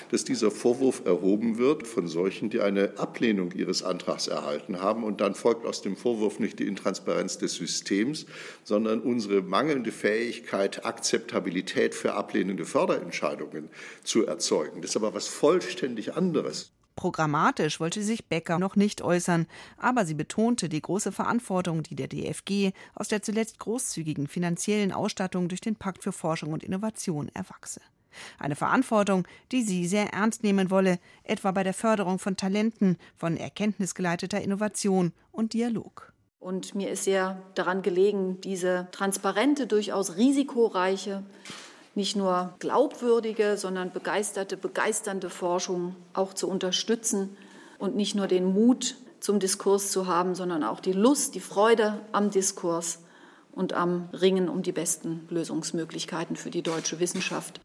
dass 0.10 0.24
dieser 0.26 0.50
Vorwurf 0.50 1.04
erhoben 1.06 1.60
wird 1.60 1.86
von 1.86 2.08
solchen, 2.08 2.50
die 2.50 2.60
eine 2.60 2.98
Ablehnung 2.98 3.52
ihres 3.52 3.84
Antrags 3.84 4.28
erhalten 4.28 4.82
haben. 4.82 5.04
Und 5.04 5.22
dann 5.22 5.36
folgt 5.36 5.64
aus 5.66 5.84
dem 5.84 5.96
Vorwurf 5.96 6.40
nicht 6.40 6.58
die 6.58 6.68
Intransparenz 6.68 7.38
des 7.38 7.54
Systems, 7.54 8.26
sondern 8.64 9.00
unsere 9.00 9.44
mangelnde 9.44 9.92
Fähigkeit, 9.92 10.86
Akzeptabilität 10.86 11.94
für 11.94 12.16
ablehnende 12.16 12.66
Förderentscheidungen 12.66 13.70
zu 14.04 14.26
erzeugen. 14.26 14.82
Das 14.82 14.92
ist 14.92 14.98
aber 14.98 15.14
was 15.14 15.28
vollständig 15.28 16.16
anderes. 16.16 16.72
Programmatisch 16.96 17.80
wollte 17.80 18.02
sich 18.04 18.28
Becker 18.28 18.58
noch 18.58 18.76
nicht 18.76 19.02
äußern, 19.02 19.48
aber 19.78 20.06
sie 20.06 20.14
betonte 20.14 20.70
die 20.70 20.82
große 20.82 21.12
Verantwortung, 21.12 21.84
die 21.84 21.96
der 21.96 22.08
DFG 22.08 22.72
aus 22.94 23.10
der 23.10 23.22
zuletzt 23.22 23.60
großzügigen 23.60 24.28
finanziellen 24.28 24.94
Ausstattung 24.94 25.50
durch 25.50 25.62
den 25.62 25.76
Pakt 25.76 26.04
für 26.04 26.14
Forschung 26.14 26.54
und 26.54 26.64
Innovation 26.64 27.30
erwachse. 27.34 27.82
Eine 28.40 28.56
Verantwortung, 28.56 29.28
die 29.52 29.64
sie 29.64 29.88
sehr 29.88 30.14
ernst 30.14 30.44
nehmen 30.44 30.72
wolle, 30.72 31.00
etwa 31.24 31.52
bei 31.52 31.64
der 31.64 31.74
Förderung 31.74 32.18
von 32.18 32.38
Talenten, 32.38 32.98
von 33.18 33.36
erkenntnisgeleiteter 33.36 34.42
Innovation 34.42 35.12
und 35.32 35.52
Dialog. 35.54 36.14
Und 36.40 36.76
mir 36.76 36.92
ist 36.92 37.06
sehr 37.06 37.42
daran 37.56 37.82
gelegen, 37.82 38.40
diese 38.40 38.88
transparente, 38.92 39.68
durchaus 39.68 40.16
risikoreiche 40.16 41.24
nicht 41.96 42.16
nur 42.16 42.56
glaubwürdige, 42.60 43.58
sondern 43.58 43.92
begeisterte, 43.92 44.58
begeisternde 44.58 45.30
Forschung 45.30 45.96
auch 46.14 46.34
zu 46.34 46.50
unterstützen 46.50 47.38
und 47.80 47.96
nicht 47.96 48.16
nur 48.16 48.28
den 48.28 48.46
Mut 48.46 48.98
zum 49.20 49.40
Diskurs 49.40 49.92
zu 49.92 50.08
haben, 50.08 50.36
sondern 50.36 50.64
auch 50.64 50.80
die 50.80 50.92
Lust, 50.92 51.36
die 51.36 51.40
Freude 51.40 52.00
am 52.12 52.30
Diskurs 52.30 53.00
und 53.52 53.74
am 53.74 54.10
Ringen 54.12 54.50
um 54.50 54.62
die 54.62 54.72
besten 54.72 55.26
Lösungsmöglichkeiten 55.30 56.36
für 56.36 56.52
die 56.52 56.62
deutsche 56.62 57.00
Wissenschaft. 57.00 57.62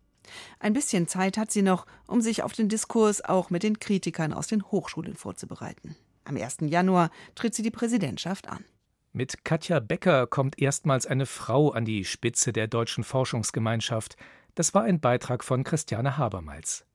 Ein 0.61 0.73
bisschen 0.73 1.09
Zeit 1.09 1.37
hat 1.37 1.51
sie 1.51 1.63
noch, 1.63 1.87
um 2.07 2.21
sich 2.21 2.43
auf 2.43 2.53
den 2.53 2.69
Diskurs 2.69 3.23
auch 3.23 3.51
mit 3.51 3.63
den 3.63 3.81
Kritikern 3.81 4.33
aus 4.33 4.47
den 4.47 4.63
Hochschulen 4.63 5.17
vorzubereiten. 5.17 5.97
Am 6.25 6.37
1. 6.37 6.59
Januar 6.61 7.11
tritt 7.35 7.55
sie 7.55 7.63
die 7.63 7.71
Präsidentschaft 7.71 8.49
an. 8.49 8.65
Mit 9.13 9.45
Katja 9.45 9.81
Becker 9.81 10.29
kommt 10.29 10.61
erstmals 10.63 11.05
eine 11.05 11.27
Frau 11.27 11.71
an 11.71 11.85
die 11.85 12.05
Spitze 12.05 12.53
der 12.53 12.69
deutschen 12.69 13.03
Forschungsgemeinschaft. 13.03 14.17
Das 14.55 14.73
war 14.73 14.85
ein 14.85 15.01
Beitrag 15.01 15.43
von 15.43 15.65
Christiane 15.65 16.17
Habermals. 16.17 16.87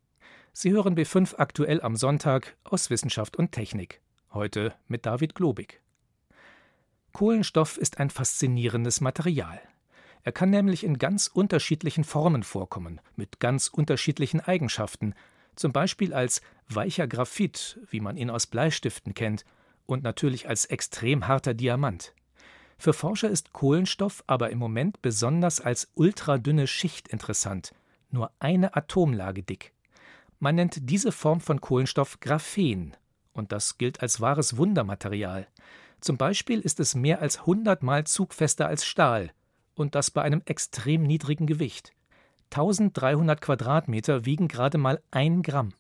Sie 0.53 0.71
hören 0.71 0.95
B5 0.95 1.35
aktuell 1.37 1.81
am 1.81 1.97
Sonntag 1.97 2.55
aus 2.63 2.89
Wissenschaft 2.89 3.35
und 3.35 3.51
Technik. 3.51 3.99
Heute 4.31 4.73
mit 4.87 5.05
David 5.05 5.35
Globig. 5.35 5.81
Kohlenstoff 7.11 7.77
ist 7.77 7.99
ein 7.99 8.09
faszinierendes 8.09 9.01
Material. 9.01 9.59
Er 10.23 10.31
kann 10.31 10.49
nämlich 10.49 10.85
in 10.85 10.97
ganz 10.97 11.27
unterschiedlichen 11.27 12.05
Formen 12.05 12.43
vorkommen, 12.43 13.01
mit 13.17 13.41
ganz 13.41 13.67
unterschiedlichen 13.67 14.39
Eigenschaften, 14.39 15.15
zum 15.57 15.73
Beispiel 15.73 16.13
als 16.13 16.41
weicher 16.69 17.07
Graphit, 17.07 17.77
wie 17.89 17.99
man 17.99 18.15
ihn 18.15 18.29
aus 18.29 18.47
Bleistiften 18.47 19.13
kennt, 19.13 19.43
und 19.85 20.03
natürlich 20.03 20.47
als 20.47 20.65
extrem 20.65 21.27
harter 21.27 21.53
Diamant. 21.53 22.13
Für 22.77 22.93
Forscher 22.93 23.29
ist 23.29 23.53
Kohlenstoff 23.53 24.23
aber 24.27 24.49
im 24.49 24.59
Moment 24.59 25.01
besonders 25.01 25.61
als 25.61 25.91
ultradünne 25.95 26.67
Schicht 26.67 27.07
interessant, 27.07 27.73
nur 28.11 28.31
eine 28.39 28.75
Atomlage 28.75 29.43
dick. 29.43 29.73
Man 30.39 30.55
nennt 30.55 30.89
diese 30.89 31.11
Form 31.11 31.39
von 31.39 31.61
Kohlenstoff 31.61 32.19
Graphen, 32.19 32.95
und 33.33 33.51
das 33.51 33.77
gilt 33.77 34.01
als 34.01 34.21
wahres 34.21 34.57
Wundermaterial. 34.57 35.47
Zum 36.01 36.17
Beispiel 36.17 36.59
ist 36.59 36.79
es 36.79 36.95
mehr 36.95 37.21
als 37.21 37.45
hundertmal 37.45 38.05
zugfester 38.05 38.67
als 38.67 38.85
Stahl, 38.85 39.31
und 39.75 39.95
das 39.95 40.11
bei 40.11 40.21
einem 40.21 40.41
extrem 40.45 41.03
niedrigen 41.03 41.47
Gewicht. 41.47 41.93
1300 42.51 43.41
Quadratmeter 43.41 44.25
wiegen 44.25 44.47
gerade 44.47 44.77
mal 44.77 45.01
ein 45.11 45.41
Gramm. 45.41 45.73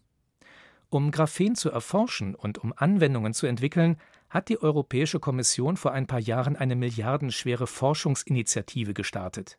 Um 0.89 1.11
Graphen 1.11 1.55
zu 1.55 1.69
erforschen 1.69 2.35
und 2.35 2.57
um 2.57 2.73
Anwendungen 2.75 3.33
zu 3.33 3.47
entwickeln, 3.47 3.97
hat 4.29 4.49
die 4.49 4.61
Europäische 4.61 5.19
Kommission 5.19 5.77
vor 5.77 5.91
ein 5.91 6.07
paar 6.07 6.19
Jahren 6.19 6.55
eine 6.55 6.75
milliardenschwere 6.75 7.67
Forschungsinitiative 7.67 8.93
gestartet. 8.93 9.57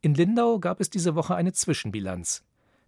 In 0.00 0.14
Lindau 0.14 0.58
gab 0.58 0.80
es 0.80 0.90
diese 0.90 1.14
Woche 1.14 1.34
eine 1.34 1.52
Zwischenbilanz 1.52 2.44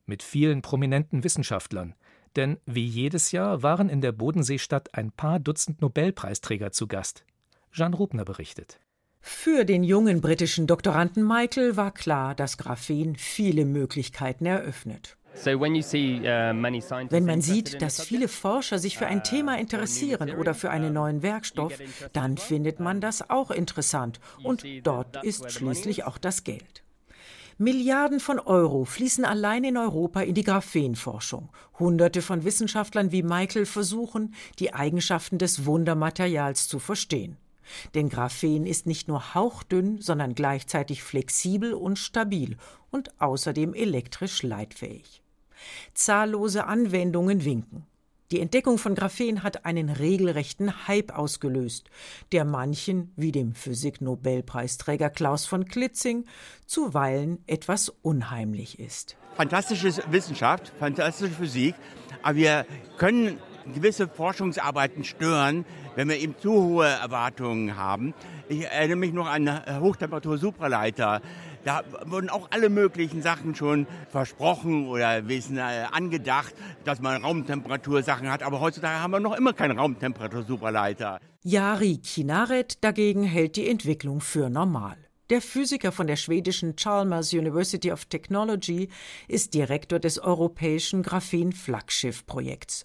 mit 0.07 0.23
vielen 0.23 0.63
prominenten 0.63 1.25
Wissenschaftlern, 1.25 1.95
denn 2.37 2.59
wie 2.67 2.87
jedes 2.87 3.33
Jahr 3.33 3.63
waren 3.63 3.89
in 3.89 4.01
der 4.01 4.13
Bodenseestadt 4.13 4.95
ein 4.95 5.13
paar 5.13 5.39
Dutzend 5.39 5.81
Nobelpreisträger 5.81 6.73
zu 6.73 6.87
Gast. 6.87 7.25
Jean 7.71 7.95
Rubner 7.95 8.25
berichtet. 8.25 8.81
Für 9.21 9.65
den 9.65 9.85
jungen 9.85 10.21
britischen 10.21 10.67
Doktoranden 10.67 11.25
Michael 11.25 11.77
war 11.77 11.93
klar, 11.93 12.35
dass 12.35 12.59
Graphen 12.59 13.17
viele 13.17 13.65
Möglichkeiten 13.65 14.47
eröffnet. 14.47 15.17
Uh, 15.35 15.61
Wenn 15.61 17.25
man 17.25 17.41
sieht, 17.41 17.81
dass 17.81 18.03
viele 18.03 18.29
Forscher 18.29 18.79
sich 18.79 18.99
für 18.99 19.07
ein 19.07 19.19
uh, 19.19 19.23
Thema 19.23 19.59
interessieren 19.59 20.31
oder 20.31 20.55
für 20.55 20.71
einen 20.71 20.93
neuen 20.93 21.23
Werkstoff, 21.23 21.73
dann 22.13 22.37
findet 22.37 22.81
man 22.81 23.01
das 23.01 23.29
auch 23.31 23.51
interessant. 23.51 24.21
Und 24.43 24.65
dort 24.85 25.25
ist 25.25 25.51
schließlich 25.51 26.05
auch 26.05 26.19
das 26.19 26.45
Geld. 26.45 26.83
Milliarden 27.59 28.19
von 28.19 28.39
Euro 28.41 28.85
fließen 28.85 29.25
allein 29.25 29.65
in 29.65 29.77
Europa 29.77 30.23
in 30.23 30.35
die 30.35 30.43
Graphenforschung. 30.43 31.51
Hunderte 31.79 32.23
von 32.23 32.45
Wissenschaftlern 32.45 33.13
wie 33.13 33.23
Michael 33.23 33.67
versuchen, 33.67 34.35
die 34.59 34.75
Eigenschaften 34.75 35.39
des 35.39 35.65
Wundermaterials 35.65 36.69
zu 36.69 36.79
verstehen. 36.79 37.37
Denn 37.95 38.09
Graphen 38.09 38.67
ist 38.67 38.87
nicht 38.87 39.09
nur 39.09 39.35
hauchdünn, 39.35 40.01
sondern 40.01 40.35
gleichzeitig 40.35 41.03
flexibel 41.03 41.75
und 41.75 41.99
stabil 41.99 42.57
und 42.91 43.21
außerdem 43.21 43.75
elektrisch 43.75 44.43
leitfähig. 44.43 45.22
Zahllose 45.95 46.67
Anwendungen 46.67 47.45
winken. 47.45 47.87
Die 48.33 48.41
Entdeckung 48.41 48.79
von 48.79 48.95
Graphen 48.95 49.43
hat 49.43 49.67
einen 49.67 49.91
regelrechten 49.91 50.89
Hype 50.89 51.15
ausgelöst, 51.15 51.91
der 52.33 52.47
manchen, 52.47 53.13
wie 53.15 53.31
dem 53.31 53.55
Physik-Nobelpreisträger 53.55 55.11
Klaus 55.11 55.45
von 55.45 55.67
Klitzing, 55.67 56.25
zuweilen 56.65 57.45
etwas 57.47 57.91
unheimlich 57.91 58.79
ist. 58.79 59.19
Fantastische 59.35 59.93
Wissenschaft, 60.11 60.73
fantastische 60.79 61.33
Physik, 61.33 61.75
aber 62.23 62.37
wir 62.37 62.67
können 62.97 63.39
gewisse 63.75 64.09
Forschungsarbeiten 64.09 65.05
stören, 65.05 65.67
wenn 65.95 66.09
wir 66.09 66.19
eben 66.19 66.35
zu 66.39 66.53
hohe 66.53 66.87
Erwartungen 66.87 67.77
haben. 67.77 68.15
Ich 68.49 68.65
erinnere 68.65 68.97
mich 68.97 69.13
noch 69.13 69.27
an 69.27 69.63
Hochtemperatur-Supraleiter 69.81 71.21
da 71.65 71.83
wurden 72.05 72.29
auch 72.29 72.49
alle 72.51 72.69
möglichen 72.69 73.23
Sachen 73.23 73.55
schon 73.55 73.87
versprochen 74.11 74.89
oder 74.89 75.29
wissen 75.29 75.59
äh, 75.59 75.87
angedacht, 75.91 76.55
dass 76.85 77.01
man 77.01 77.23
Raumtemperatursachen 77.23 78.31
hat. 78.31 78.43
Aber 78.43 78.61
heutzutage 78.61 79.01
haben 79.01 79.13
wir 79.13 79.21
noch 79.21 79.37
immer 79.37 79.53
keinen 79.53 79.79
Raumtemperatur-Superleiter. 79.79 81.21
Jari 81.43 81.99
Kinaret 81.99 82.83
dagegen 82.85 83.25
hält 83.25 83.57
die 83.57 83.69
Entwicklung 83.69 84.21
für 84.21 84.51
normal. 84.51 84.97
Der 85.31 85.41
Physiker 85.41 85.93
von 85.93 86.07
der 86.07 86.17
schwedischen 86.17 86.77
Chalmers 86.77 87.33
University 87.33 87.91
of 87.91 88.05
Technology 88.05 88.89
ist 89.29 89.55
Direktor 89.55 89.99
des 89.99 90.19
europäischen 90.19 91.03
Graphen-Flaggschiff-Projekts. 91.03 92.85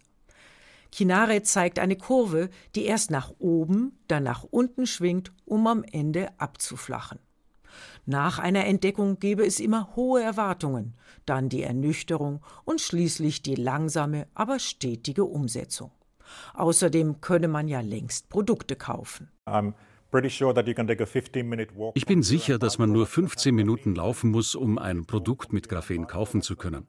Kinare 0.92 1.44
zeigt 1.44 1.80
eine 1.80 1.98
Kurve, 1.98 2.50
die 2.74 2.86
erst 2.86 3.12
nach 3.12 3.34
oben, 3.40 4.00
dann 4.08 4.24
nach 4.24 4.44
unten 4.44 4.86
schwingt, 4.88 5.34
um 5.46 5.68
am 5.68 5.84
Ende 5.84 6.30
abzuflachen. 6.40 7.20
Nach 8.06 8.40
einer 8.40 8.66
Entdeckung 8.66 9.20
gebe 9.20 9.46
es 9.46 9.60
immer 9.60 9.96
hohe 9.96 10.22
Erwartungen, 10.22 10.96
dann 11.26 11.50
die 11.50 11.64
Ernüchterung 11.64 12.42
und 12.64 12.82
schließlich 12.82 13.42
die 13.42 13.56
langsame, 13.56 14.28
aber 14.34 14.60
stetige 14.60 15.26
Umsetzung. 15.26 15.92
Außerdem 16.54 17.22
könne 17.22 17.48
man 17.48 17.68
ja 17.68 17.82
längst 17.82 18.30
Produkte 18.30 18.76
kaufen. 18.76 19.30
Ich 21.96 22.06
bin 22.06 22.24
sicher, 22.24 22.58
dass 22.60 22.78
man 22.78 22.92
nur 22.92 23.06
15 23.06 23.54
Minuten 23.54 23.96
laufen 23.96 24.32
muss, 24.32 24.56
um 24.56 24.78
ein 24.78 25.06
Produkt 25.06 25.52
mit 25.52 25.68
Graphen 25.68 26.08
kaufen 26.08 26.42
zu 26.42 26.56
können. 26.56 26.88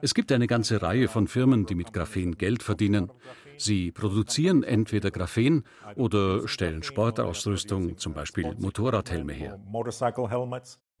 Es 0.00 0.14
gibt 0.14 0.30
eine 0.32 0.46
ganze 0.46 0.80
Reihe 0.82 1.08
von 1.08 1.26
Firmen, 1.26 1.66
die 1.66 1.74
mit 1.74 1.92
Graphen 1.92 2.38
Geld 2.38 2.62
verdienen. 2.62 3.10
Sie 3.56 3.90
produzieren 3.90 4.62
entweder 4.62 5.10
Graphen 5.10 5.64
oder 5.96 6.46
stellen 6.46 6.82
Sportausrüstung, 6.82 7.98
zum 7.98 8.14
Beispiel 8.14 8.54
Motorradhelme 8.58 9.32
her. 9.32 9.58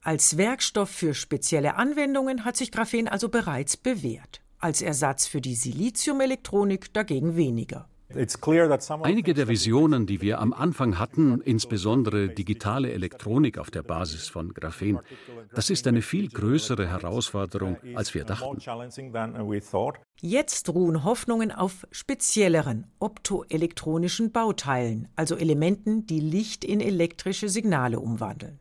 Als 0.02 0.36
Werkstoff 0.36 0.90
für 0.90 1.14
spezielle 1.14 1.76
Anwendungen 1.76 2.44
hat 2.44 2.56
sich 2.56 2.72
Graphen 2.72 3.08
also 3.08 3.28
bereits 3.28 3.76
bewährt. 3.76 4.42
Als 4.58 4.82
Ersatz 4.82 5.26
für 5.26 5.40
die 5.40 5.54
Siliziumelektronik 5.54 6.92
dagegen 6.92 7.36
weniger. 7.36 7.88
Einige 9.02 9.34
der 9.34 9.48
Visionen, 9.48 10.06
die 10.06 10.22
wir 10.22 10.40
am 10.40 10.54
Anfang 10.54 10.98
hatten, 10.98 11.42
insbesondere 11.42 12.30
digitale 12.30 12.90
Elektronik 12.92 13.58
auf 13.58 13.70
der 13.70 13.82
Basis 13.82 14.28
von 14.28 14.54
Graphen, 14.54 15.00
das 15.54 15.68
ist 15.68 15.86
eine 15.86 16.00
viel 16.00 16.28
größere 16.28 16.88
Herausforderung, 16.88 17.76
als 17.94 18.14
wir 18.14 18.24
dachten. 18.24 18.58
Jetzt 20.20 20.68
ruhen 20.70 21.04
Hoffnungen 21.04 21.52
auf 21.52 21.86
spezielleren 21.90 22.86
optoelektronischen 22.98 24.32
Bauteilen, 24.32 25.08
also 25.14 25.36
Elementen, 25.36 26.06
die 26.06 26.20
Licht 26.20 26.64
in 26.64 26.80
elektrische 26.80 27.50
Signale 27.50 28.00
umwandeln. 28.00 28.58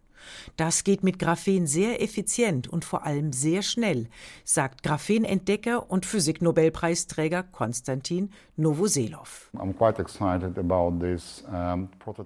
Das 0.55 0.83
geht 0.83 1.03
mit 1.03 1.19
Graphen 1.19 1.67
sehr 1.67 2.01
effizient 2.01 2.67
und 2.67 2.85
vor 2.85 3.05
allem 3.05 3.33
sehr 3.33 3.61
schnell, 3.61 4.07
sagt 4.43 4.83
Graphenentdecker 4.83 5.89
und 5.89 6.05
Physiknobelpreisträger 6.05 7.43
Konstantin 7.43 8.31
Novoselov. 8.55 9.51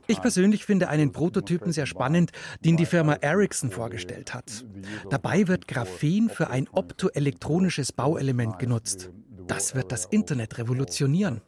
Ich 0.07 0.21
persönlich 0.21 0.65
finde 0.65 0.89
einen 0.89 1.11
Prototypen 1.11 1.71
sehr 1.71 1.85
spannend, 1.85 2.31
den 2.63 2.77
die 2.77 2.85
Firma 2.85 3.13
Ericsson 3.13 3.71
vorgestellt 3.71 4.33
hat. 4.33 4.65
Dabei 5.09 5.47
wird 5.47 5.67
Graphen 5.67 6.29
für 6.29 6.49
ein 6.49 6.67
optoelektronisches 6.71 7.91
Bauelement 7.91 8.59
genutzt. 8.59 9.11
Das 9.47 9.75
wird 9.75 9.91
das 9.91 10.05
Internet 10.05 10.57
revolutionieren. 10.57 11.41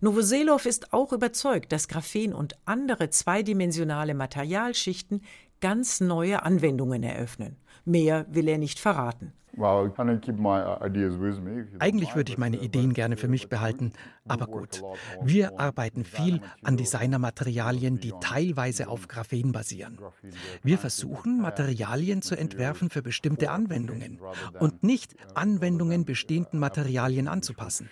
Novoselov 0.00 0.66
ist 0.66 0.92
auch 0.92 1.12
überzeugt, 1.12 1.72
dass 1.72 1.88
Graphen 1.88 2.34
und 2.34 2.56
andere 2.66 3.08
zweidimensionale 3.08 4.14
Materialschichten 4.14 5.22
ganz 5.60 6.00
neue 6.00 6.42
Anwendungen 6.42 7.02
eröffnen. 7.02 7.56
Mehr 7.86 8.26
will 8.28 8.48
er 8.48 8.58
nicht 8.58 8.78
verraten. 8.78 9.32
Eigentlich 11.78 12.14
würde 12.14 12.30
ich 12.30 12.36
meine 12.36 12.58
Ideen 12.58 12.92
gerne 12.92 13.16
für 13.16 13.28
mich 13.28 13.48
behalten, 13.48 13.92
aber 14.28 14.46
gut. 14.48 14.82
Wir 15.22 15.58
arbeiten 15.58 16.04
viel 16.04 16.42
an 16.62 16.76
Designermaterialien, 16.76 17.98
die 17.98 18.12
teilweise 18.20 18.88
auf 18.88 19.08
Graphen 19.08 19.52
basieren. 19.52 19.98
Wir 20.62 20.76
versuchen, 20.76 21.40
Materialien 21.40 22.20
zu 22.20 22.36
entwerfen 22.36 22.90
für 22.90 23.00
bestimmte 23.00 23.50
Anwendungen 23.50 24.20
und 24.60 24.82
nicht 24.82 25.16
Anwendungen 25.34 26.04
bestehenden 26.04 26.60
Materialien 26.60 27.26
anzupassen. 27.26 27.88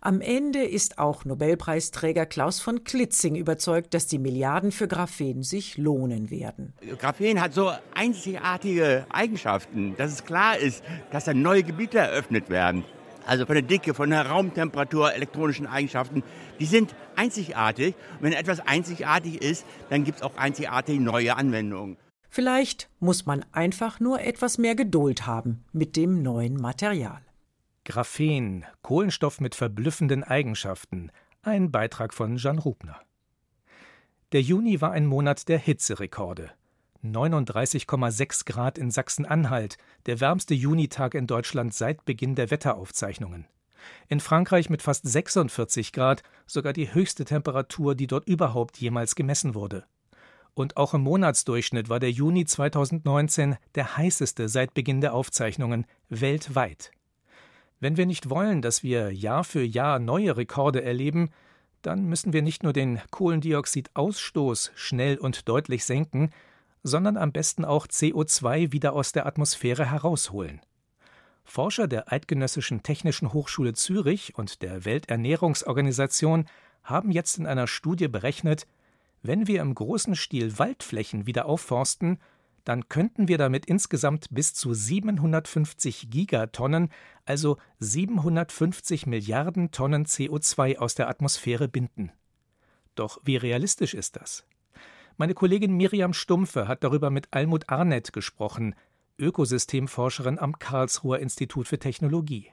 Am 0.00 0.20
Ende 0.20 0.62
ist 0.62 0.98
auch 0.98 1.24
Nobelpreisträger 1.24 2.24
Klaus 2.24 2.60
von 2.60 2.84
Klitzing 2.84 3.34
überzeugt, 3.34 3.94
dass 3.94 4.06
die 4.06 4.20
Milliarden 4.20 4.70
für 4.70 4.86
Graphen 4.86 5.42
sich 5.42 5.76
lohnen 5.76 6.30
werden. 6.30 6.72
Graphen 6.98 7.40
hat 7.40 7.52
so 7.52 7.72
einzigartige 7.94 9.06
Eigenschaften, 9.10 9.96
dass 9.96 10.12
es 10.12 10.24
klar 10.24 10.56
ist, 10.56 10.84
dass 11.10 11.24
da 11.24 11.34
neue 11.34 11.64
Gebiete 11.64 11.98
eröffnet 11.98 12.48
werden. 12.48 12.84
Also 13.26 13.44
von 13.44 13.56
der 13.56 13.62
Dicke, 13.62 13.92
von 13.92 14.10
der 14.10 14.24
Raumtemperatur, 14.26 15.12
elektronischen 15.12 15.66
Eigenschaften, 15.66 16.22
die 16.60 16.66
sind 16.66 16.94
einzigartig. 17.16 17.96
Und 18.18 18.22
wenn 18.22 18.32
etwas 18.34 18.60
einzigartig 18.60 19.42
ist, 19.42 19.66
dann 19.90 20.04
gibt 20.04 20.18
es 20.18 20.22
auch 20.22 20.36
einzigartige 20.36 21.02
neue 21.02 21.36
Anwendungen. 21.36 21.96
Vielleicht 22.30 22.88
muss 23.00 23.26
man 23.26 23.44
einfach 23.50 23.98
nur 23.98 24.20
etwas 24.20 24.58
mehr 24.58 24.76
Geduld 24.76 25.26
haben 25.26 25.64
mit 25.72 25.96
dem 25.96 26.22
neuen 26.22 26.54
Material. 26.54 27.20
Graphen, 27.88 28.66
Kohlenstoff 28.82 29.40
mit 29.40 29.54
verblüffenden 29.54 30.22
Eigenschaften. 30.22 31.10
Ein 31.40 31.70
Beitrag 31.70 32.12
von 32.12 32.36
Jan 32.36 32.58
Rubner. 32.58 33.00
Der 34.32 34.42
Juni 34.42 34.82
war 34.82 34.92
ein 34.92 35.06
Monat 35.06 35.48
der 35.48 35.58
Hitzerekorde. 35.58 36.50
39,6 37.02 38.44
Grad 38.44 38.76
in 38.76 38.90
Sachsen-Anhalt, 38.90 39.78
der 40.04 40.20
wärmste 40.20 40.52
Junitag 40.52 41.14
in 41.14 41.26
Deutschland 41.26 41.72
seit 41.72 42.04
Beginn 42.04 42.34
der 42.34 42.50
Wetteraufzeichnungen. 42.50 43.46
In 44.08 44.20
Frankreich 44.20 44.68
mit 44.68 44.82
fast 44.82 45.08
46 45.08 45.94
Grad 45.94 46.22
sogar 46.46 46.74
die 46.74 46.92
höchste 46.92 47.24
Temperatur, 47.24 47.94
die 47.94 48.06
dort 48.06 48.28
überhaupt 48.28 48.76
jemals 48.76 49.14
gemessen 49.14 49.54
wurde. 49.54 49.86
Und 50.52 50.76
auch 50.76 50.92
im 50.92 51.00
Monatsdurchschnitt 51.00 51.88
war 51.88 52.00
der 52.00 52.10
Juni 52.10 52.44
2019 52.44 53.56
der 53.76 53.96
heißeste 53.96 54.50
seit 54.50 54.74
Beginn 54.74 55.00
der 55.00 55.14
Aufzeichnungen 55.14 55.86
weltweit. 56.10 56.90
Wenn 57.80 57.96
wir 57.96 58.06
nicht 58.06 58.28
wollen, 58.28 58.62
dass 58.62 58.82
wir 58.82 59.12
Jahr 59.12 59.44
für 59.44 59.62
Jahr 59.62 59.98
neue 59.98 60.36
Rekorde 60.36 60.82
erleben, 60.82 61.30
dann 61.82 62.06
müssen 62.06 62.32
wir 62.32 62.42
nicht 62.42 62.64
nur 62.64 62.72
den 62.72 63.00
Kohlendioxidausstoß 63.10 64.72
schnell 64.74 65.16
und 65.16 65.48
deutlich 65.48 65.84
senken, 65.84 66.30
sondern 66.82 67.16
am 67.16 67.32
besten 67.32 67.64
auch 67.64 67.86
CO2 67.86 68.72
wieder 68.72 68.94
aus 68.94 69.12
der 69.12 69.26
Atmosphäre 69.26 69.90
herausholen. 69.90 70.60
Forscher 71.44 71.88
der 71.88 72.12
Eidgenössischen 72.12 72.82
Technischen 72.82 73.32
Hochschule 73.32 73.72
Zürich 73.74 74.36
und 74.36 74.60
der 74.62 74.84
Welternährungsorganisation 74.84 76.46
haben 76.82 77.10
jetzt 77.10 77.38
in 77.38 77.46
einer 77.46 77.66
Studie 77.66 78.08
berechnet, 78.08 78.66
wenn 79.22 79.46
wir 79.46 79.62
im 79.62 79.74
großen 79.74 80.14
Stil 80.14 80.58
Waldflächen 80.58 81.26
wieder 81.26 81.46
aufforsten, 81.46 82.18
dann 82.68 82.90
könnten 82.90 83.28
wir 83.28 83.38
damit 83.38 83.64
insgesamt 83.64 84.26
bis 84.30 84.52
zu 84.52 84.74
750 84.74 86.10
Gigatonnen, 86.10 86.90
also 87.24 87.56
750 87.78 89.06
Milliarden 89.06 89.70
Tonnen 89.70 90.04
CO2 90.04 90.76
aus 90.76 90.94
der 90.94 91.08
Atmosphäre 91.08 91.66
binden. 91.66 92.12
Doch 92.94 93.20
wie 93.24 93.36
realistisch 93.36 93.94
ist 93.94 94.16
das? 94.16 94.44
Meine 95.16 95.32
Kollegin 95.32 95.78
Miriam 95.78 96.12
Stumpfe 96.12 96.68
hat 96.68 96.84
darüber 96.84 97.08
mit 97.08 97.28
Almut 97.30 97.70
Arnett 97.70 98.12
gesprochen, 98.12 98.74
Ökosystemforscherin 99.18 100.38
am 100.38 100.58
Karlsruher 100.58 101.20
Institut 101.20 101.68
für 101.68 101.78
Technologie. 101.78 102.50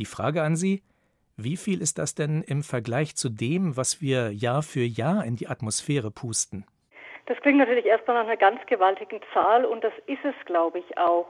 Die 0.00 0.06
Frage 0.06 0.42
an 0.42 0.56
Sie, 0.56 0.82
wie 1.36 1.56
viel 1.56 1.82
ist 1.82 1.98
das 1.98 2.16
denn 2.16 2.42
im 2.42 2.64
Vergleich 2.64 3.14
zu 3.14 3.28
dem, 3.28 3.76
was 3.76 4.00
wir 4.00 4.32
Jahr 4.32 4.64
für 4.64 4.82
Jahr 4.82 5.24
in 5.24 5.36
die 5.36 5.46
Atmosphäre 5.46 6.10
pusten? 6.10 6.64
Das 7.26 7.38
klingt 7.40 7.58
natürlich 7.58 7.86
erstmal 7.86 8.16
nach 8.16 8.24
einer 8.24 8.36
ganz 8.36 8.64
gewaltigen 8.66 9.20
Zahl 9.32 9.64
und 9.64 9.82
das 9.82 9.92
ist 10.06 10.24
es, 10.24 10.34
glaube 10.44 10.78
ich, 10.78 10.98
auch. 10.98 11.26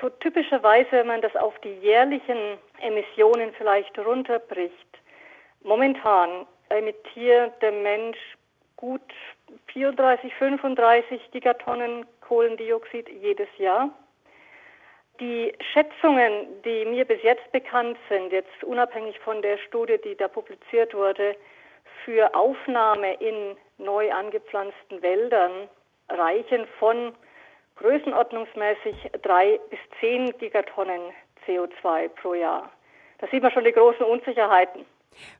So 0.00 0.10
typischerweise, 0.10 0.92
wenn 0.92 1.06
man 1.06 1.22
das 1.22 1.34
auf 1.36 1.58
die 1.60 1.74
jährlichen 1.74 2.58
Emissionen 2.80 3.52
vielleicht 3.56 3.98
runterbricht, 3.98 4.98
momentan 5.62 6.46
emittiert 6.68 7.52
der 7.62 7.72
Mensch 7.72 8.18
gut 8.76 9.00
34, 9.68 10.34
35 10.34 11.30
Gigatonnen 11.30 12.04
Kohlendioxid 12.20 13.08
jedes 13.08 13.48
Jahr. 13.58 13.90
Die 15.20 15.52
Schätzungen, 15.72 16.62
die 16.64 16.84
mir 16.86 17.04
bis 17.04 17.22
jetzt 17.22 17.50
bekannt 17.52 17.96
sind, 18.08 18.32
jetzt 18.32 18.64
unabhängig 18.64 19.18
von 19.20 19.40
der 19.42 19.58
Studie, 19.58 19.98
die 20.04 20.16
da 20.16 20.26
publiziert 20.26 20.92
wurde, 20.92 21.36
für 22.04 22.34
Aufnahme 22.34 23.14
in 23.14 23.56
neu 23.78 24.12
angepflanzten 24.12 25.02
Wäldern 25.02 25.68
reichen 26.08 26.66
von 26.78 27.14
größenordnungsmäßig 27.76 29.10
drei 29.22 29.58
bis 29.70 29.78
zehn 30.00 30.36
Gigatonnen 30.38 31.12
CO2 31.46 32.08
pro 32.08 32.34
Jahr. 32.34 32.70
Da 33.18 33.26
sieht 33.28 33.42
man 33.42 33.52
schon 33.52 33.64
die 33.64 33.72
großen 33.72 34.04
Unsicherheiten. 34.04 34.84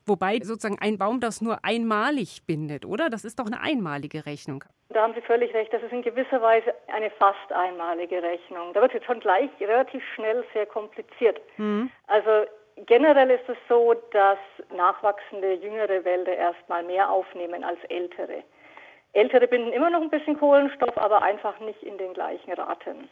Wobei 0.07 0.39
sozusagen 0.43 0.79
ein 0.81 0.99
Baum 0.99 1.21
das 1.21 1.41
nur 1.41 1.59
einmalig 1.65 2.43
bindet, 2.47 2.85
oder? 2.85 3.11
Das 3.11 3.25
ist 3.25 3.39
doch 3.39 3.47
eine 3.47 3.61
einmalige 3.61 4.25
Rechnung. 4.27 4.65
Da 4.91 5.03
haben 5.03 5.15
Sie 5.15 5.21
völlig 5.23 5.53
recht. 5.55 5.73
Das 5.73 5.83
ist 5.83 5.93
in 5.93 6.03
gewisser 6.03 6.41
Weise 6.41 6.73
eine 6.87 7.11
fast 7.11 7.53
einmalige 7.53 8.23
Rechnung. 8.23 8.73
Da 8.73 8.83
wird 8.83 8.95
es 8.95 9.05
schon 9.05 9.21
gleich 9.21 9.51
relativ 9.61 10.03
schnell 10.15 10.45
sehr 10.53 10.67
kompliziert. 10.67 11.41
Mhm. 11.57 11.91
Also 12.07 12.47
Generell 12.77 13.31
ist 13.31 13.49
es 13.49 13.57
so, 13.69 13.95
dass 14.11 14.39
nachwachsende 14.75 15.55
jüngere 15.55 16.05
Wälder 16.05 16.35
erstmal 16.35 16.83
mehr 16.83 17.09
aufnehmen 17.09 17.63
als 17.63 17.79
ältere. 17.89 18.43
Ältere 19.13 19.47
binden 19.47 19.73
immer 19.73 19.91
noch 19.91 20.01
ein 20.01 20.11
bisschen 20.11 20.39
Kohlenstoff, 20.39 20.99
aber 20.99 21.23
einfach 21.23 21.59
nicht 21.61 21.83
in 21.85 21.99
den 21.99 22.15
gleichen 22.15 22.53
Raten. 22.53 23.09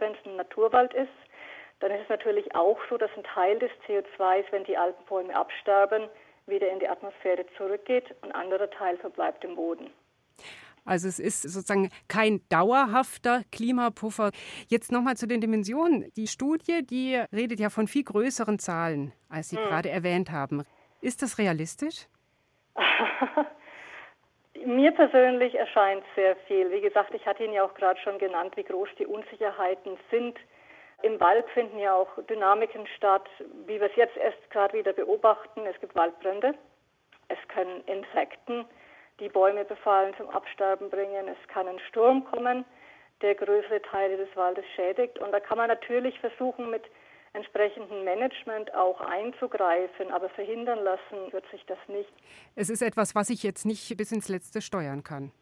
Wenn 0.00 0.12
es 0.12 0.18
ein 0.26 0.36
Naturwald 0.36 0.92
ist, 0.92 1.08
dann 1.78 1.92
ist 1.92 2.02
es 2.02 2.08
natürlich 2.08 2.52
auch 2.56 2.78
so, 2.88 2.96
dass 2.96 3.10
ein 3.16 3.22
Teil 3.22 3.58
des 3.60 3.70
CO2, 3.86 4.44
wenn 4.50 4.64
die 4.64 4.76
alten 4.76 5.04
Bäume 5.04 5.34
absterben, 5.36 6.08
wieder 6.46 6.68
in 6.68 6.80
die 6.80 6.88
Atmosphäre 6.88 7.46
zurückgeht 7.56 8.10
und 8.22 8.30
ein 8.30 8.42
anderer 8.42 8.70
Teil 8.70 8.96
verbleibt 8.96 9.44
im 9.44 9.54
Boden. 9.54 9.92
Also 10.84 11.08
es 11.08 11.18
ist 11.18 11.42
sozusagen 11.42 11.90
kein 12.08 12.40
dauerhafter 12.50 13.42
Klimapuffer. 13.50 14.30
Jetzt 14.68 14.92
nochmal 14.92 15.16
zu 15.16 15.26
den 15.26 15.40
Dimensionen. 15.40 16.12
Die 16.16 16.26
Studie, 16.26 16.84
die 16.84 17.22
redet 17.32 17.58
ja 17.58 17.70
von 17.70 17.88
viel 17.88 18.04
größeren 18.04 18.58
Zahlen, 18.58 19.12
als 19.28 19.48
Sie 19.48 19.56
hm. 19.56 19.64
gerade 19.64 19.88
erwähnt 19.88 20.30
haben. 20.30 20.64
Ist 21.00 21.22
das 21.22 21.38
realistisch? 21.38 22.06
Mir 24.66 24.92
persönlich 24.92 25.54
erscheint 25.54 26.04
sehr 26.14 26.36
viel. 26.46 26.70
Wie 26.70 26.80
gesagt, 26.80 27.12
ich 27.14 27.26
hatte 27.26 27.44
Ihnen 27.44 27.54
ja 27.54 27.64
auch 27.64 27.74
gerade 27.74 28.00
schon 28.00 28.18
genannt, 28.18 28.56
wie 28.56 28.64
groß 28.64 28.88
die 28.98 29.06
Unsicherheiten 29.06 29.98
sind. 30.10 30.38
Im 31.02 31.20
Wald 31.20 31.44
finden 31.50 31.78
ja 31.78 31.94
auch 31.94 32.08
Dynamiken 32.30 32.86
statt, 32.96 33.28
wie 33.66 33.78
wir 33.78 33.90
es 33.90 33.96
jetzt 33.96 34.16
erst 34.16 34.50
gerade 34.50 34.78
wieder 34.78 34.94
beobachten. 34.94 35.66
Es 35.66 35.78
gibt 35.80 35.94
Waldbrände, 35.94 36.54
es 37.28 37.48
können 37.48 37.82
Insekten 37.84 38.64
die 39.20 39.28
Bäume 39.28 39.64
befallen, 39.64 40.14
zum 40.16 40.28
Absterben 40.30 40.90
bringen. 40.90 41.28
Es 41.28 41.48
kann 41.48 41.68
ein 41.68 41.78
Sturm 41.88 42.24
kommen, 42.24 42.64
der 43.22 43.34
größere 43.34 43.82
Teile 43.82 44.16
des 44.16 44.34
Waldes 44.36 44.64
schädigt. 44.74 45.18
Und 45.18 45.32
da 45.32 45.40
kann 45.40 45.58
man 45.58 45.68
natürlich 45.68 46.18
versuchen, 46.20 46.70
mit 46.70 46.82
entsprechendem 47.32 48.04
Management 48.04 48.72
auch 48.74 49.00
einzugreifen, 49.00 50.10
aber 50.10 50.28
verhindern 50.30 50.82
lassen 50.84 51.32
wird 51.32 51.44
sich 51.50 51.64
das 51.66 51.78
nicht. 51.88 52.12
Es 52.54 52.70
ist 52.70 52.82
etwas, 52.82 53.14
was 53.14 53.28
ich 53.28 53.42
jetzt 53.42 53.64
nicht 53.64 53.96
bis 53.96 54.12
ins 54.12 54.28
Letzte 54.28 54.62
steuern 54.62 55.02
kann. 55.02 55.32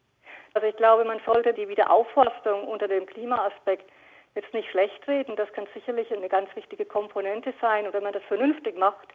Also 0.55 0.67
ich 0.67 0.77
glaube, 0.77 1.05
man 1.05 1.21
sollte 1.25 1.55
die 1.55 1.69
Wiederaufforstung 1.69 2.67
unter 2.67 2.89
dem 2.89 3.07
Klimaaspekt 3.07 3.91
jetzt 4.35 4.53
nicht 4.55 4.71
schlecht 4.71 5.07
reden. 5.07 5.37
Das 5.37 5.53
kann 5.53 5.67
sicherlich 5.75 6.13
eine 6.13 6.29
ganz 6.29 6.55
wichtige 6.57 6.85
Komponente 6.85 7.53
sein. 7.61 7.87
Und 7.87 7.93
wenn 7.93 8.03
man 8.03 8.13
das 8.13 8.23
vernünftig 8.25 8.77
macht, 8.77 9.09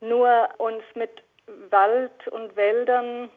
nur 0.00 0.48
uns 0.58 0.82
mit 0.94 1.22
Wald 1.70 2.28
und 2.28 2.54
Wäldern 2.56 3.30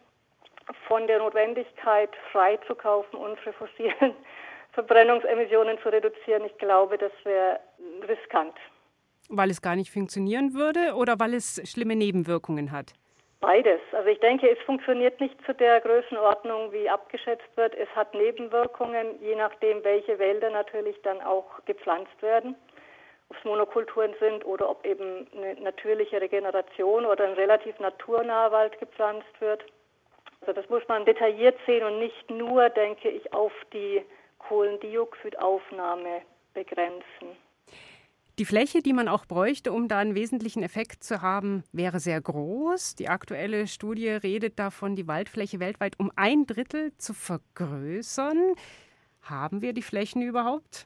von 0.87 1.07
der 1.07 1.19
Notwendigkeit 1.19 2.09
freizukaufen, 2.31 3.19
unsere 3.19 3.53
fossilen 3.53 4.13
Verbrennungsemissionen 4.73 5.77
zu 5.79 5.89
reduzieren. 5.89 6.45
Ich 6.45 6.57
glaube, 6.57 6.97
das 6.97 7.11
wäre 7.23 7.59
riskant. 8.07 8.55
Weil 9.29 9.49
es 9.49 9.61
gar 9.61 9.75
nicht 9.75 9.91
funktionieren 9.91 10.53
würde 10.53 10.93
oder 10.95 11.19
weil 11.19 11.33
es 11.33 11.61
schlimme 11.69 11.95
Nebenwirkungen 11.95 12.71
hat? 12.71 12.93
Beides. 13.39 13.79
Also 13.91 14.09
ich 14.09 14.19
denke, 14.19 14.49
es 14.49 14.57
funktioniert 14.65 15.19
nicht 15.19 15.35
zu 15.45 15.53
der 15.53 15.79
Größenordnung, 15.81 16.71
wie 16.71 16.89
abgeschätzt 16.89 17.55
wird. 17.55 17.75
Es 17.75 17.89
hat 17.95 18.13
Nebenwirkungen, 18.13 19.21
je 19.21 19.35
nachdem, 19.35 19.83
welche 19.83 20.17
Wälder 20.17 20.49
natürlich 20.49 20.99
dann 21.03 21.21
auch 21.21 21.63
gepflanzt 21.65 22.21
werden. 22.21 22.55
Ob 23.29 23.37
es 23.37 23.43
Monokulturen 23.43 24.15
sind 24.19 24.45
oder 24.45 24.69
ob 24.69 24.85
eben 24.85 25.27
eine 25.33 25.55
natürliche 25.61 26.21
Regeneration 26.21 27.05
oder 27.05 27.25
ein 27.25 27.33
relativ 27.33 27.79
naturnaher 27.79 28.51
Wald 28.51 28.79
gepflanzt 28.79 29.39
wird. 29.39 29.63
Also 30.45 30.61
das 30.61 30.69
muss 30.69 30.87
man 30.87 31.05
detailliert 31.05 31.57
sehen 31.65 31.83
und 31.83 31.97
nicht 31.97 32.29
nur, 32.29 32.69
denke 32.69 33.09
ich, 33.09 33.33
auf 33.33 33.51
die 33.73 34.03
Kohlendioxidaufnahme 34.37 36.21
begrenzen. 36.53 37.35
Die 38.37 38.45
Fläche, 38.45 38.83
die 38.83 38.93
man 38.93 39.07
auch 39.07 39.25
bräuchte, 39.25 39.71
um 39.71 39.87
da 39.87 39.97
einen 39.97 40.13
wesentlichen 40.13 40.61
Effekt 40.61 41.03
zu 41.03 41.23
haben, 41.23 41.63
wäre 41.71 41.99
sehr 41.99 42.21
groß. 42.21 42.95
Die 42.95 43.09
aktuelle 43.09 43.65
Studie 43.65 44.09
redet 44.09 44.59
davon, 44.59 44.95
die 44.95 45.07
Waldfläche 45.07 45.59
weltweit 45.59 45.99
um 45.99 46.11
ein 46.15 46.45
Drittel 46.45 46.91
zu 46.97 47.15
vergrößern. 47.15 48.53
Haben 49.23 49.63
wir 49.63 49.73
die 49.73 49.81
Flächen 49.81 50.21
überhaupt? 50.21 50.85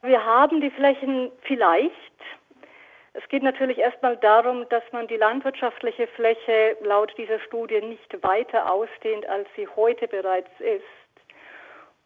Wir 0.00 0.24
haben 0.24 0.62
die 0.62 0.70
Flächen 0.70 1.30
vielleicht. 1.42 2.07
Es 3.14 3.26
geht 3.28 3.42
natürlich 3.42 3.78
erstmal 3.78 4.16
darum, 4.16 4.68
dass 4.68 4.82
man 4.92 5.08
die 5.08 5.16
landwirtschaftliche 5.16 6.06
Fläche 6.08 6.76
laut 6.82 7.12
dieser 7.16 7.40
Studie 7.40 7.80
nicht 7.80 8.22
weiter 8.22 8.70
ausdehnt, 8.72 9.26
als 9.26 9.48
sie 9.56 9.66
heute 9.66 10.06
bereits 10.08 10.50
ist. 10.60 10.84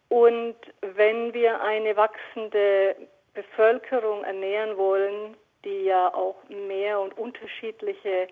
Und 0.09 0.55
wenn 0.81 1.33
wir 1.33 1.61
eine 1.61 1.95
wachsende 1.97 2.95
Bevölkerung 3.33 4.23
ernähren 4.23 4.77
wollen, 4.77 5.35
die 5.65 5.85
ja 5.85 6.13
auch 6.13 6.35
mehr 6.49 6.99
und 6.99 7.17
unterschiedliche 7.17 8.27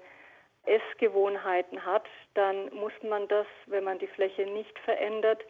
Essgewohnheiten 0.65 1.84
hat, 1.86 2.05
dann 2.36 2.73
muss 2.73 2.93
man 3.01 3.27
das, 3.27 3.47
wenn 3.65 3.84
man 3.84 3.99
die 3.99 4.07
Fläche 4.07 4.45
nicht 4.45 4.77
verändert, 4.79 5.43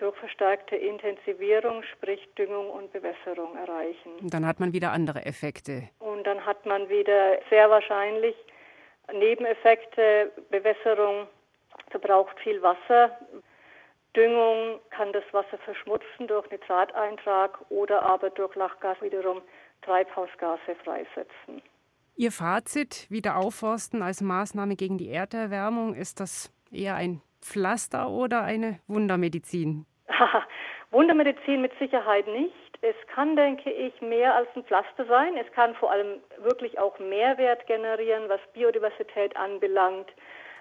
durch 0.00 0.16
verstärkte 0.16 0.76
Intensivierung, 0.76 1.82
sprich 1.82 2.26
Düngung 2.38 2.70
und 2.70 2.92
Bewässerung 2.92 3.56
erreichen. 3.56 4.12
Dann 4.22 4.46
hat 4.46 4.60
man 4.60 4.72
wieder 4.72 4.92
andere 4.92 5.24
Effekte. 5.26 5.88
Und 5.98 6.24
dann 6.24 6.44
hat 6.44 6.64
man 6.66 6.88
wieder 6.88 7.38
sehr 7.50 7.68
wahrscheinlich 7.70 8.34
Nebeneffekte. 9.12 10.32
Bewässerung 10.50 11.26
verbraucht 11.90 12.38
viel 12.40 12.62
Wasser. 12.62 13.18
Düngung 14.16 14.80
kann 14.90 15.12
das 15.12 15.24
Wasser 15.32 15.58
verschmutzen 15.58 16.26
durch 16.26 16.50
Nitrateintrag 16.50 17.58
oder 17.68 18.02
aber 18.02 18.30
durch 18.30 18.54
Lachgas 18.56 19.00
wiederum 19.02 19.42
Treibhausgase 19.82 20.74
freisetzen. 20.82 21.62
Ihr 22.16 22.32
Fazit, 22.32 23.06
Wiederaufforsten 23.08 24.02
als 24.02 24.20
Maßnahme 24.20 24.76
gegen 24.76 24.98
die 24.98 25.10
Erderwärmung, 25.10 25.94
ist 25.94 26.20
das 26.20 26.52
eher 26.70 26.96
ein 26.96 27.22
Pflaster 27.42 28.08
oder 28.10 28.42
eine 28.42 28.80
Wundermedizin? 28.86 29.86
Wundermedizin 30.90 31.60
mit 31.60 31.72
Sicherheit 31.78 32.26
nicht. 32.26 32.54
Es 32.82 32.96
kann, 33.14 33.36
denke 33.36 33.70
ich, 33.70 34.00
mehr 34.00 34.34
als 34.34 34.48
ein 34.56 34.64
Pflaster 34.64 35.04
sein. 35.06 35.36
Es 35.36 35.50
kann 35.52 35.74
vor 35.74 35.90
allem 35.90 36.20
wirklich 36.38 36.78
auch 36.78 36.98
Mehrwert 36.98 37.66
generieren, 37.66 38.28
was 38.28 38.40
Biodiversität 38.54 39.36
anbelangt, 39.36 40.10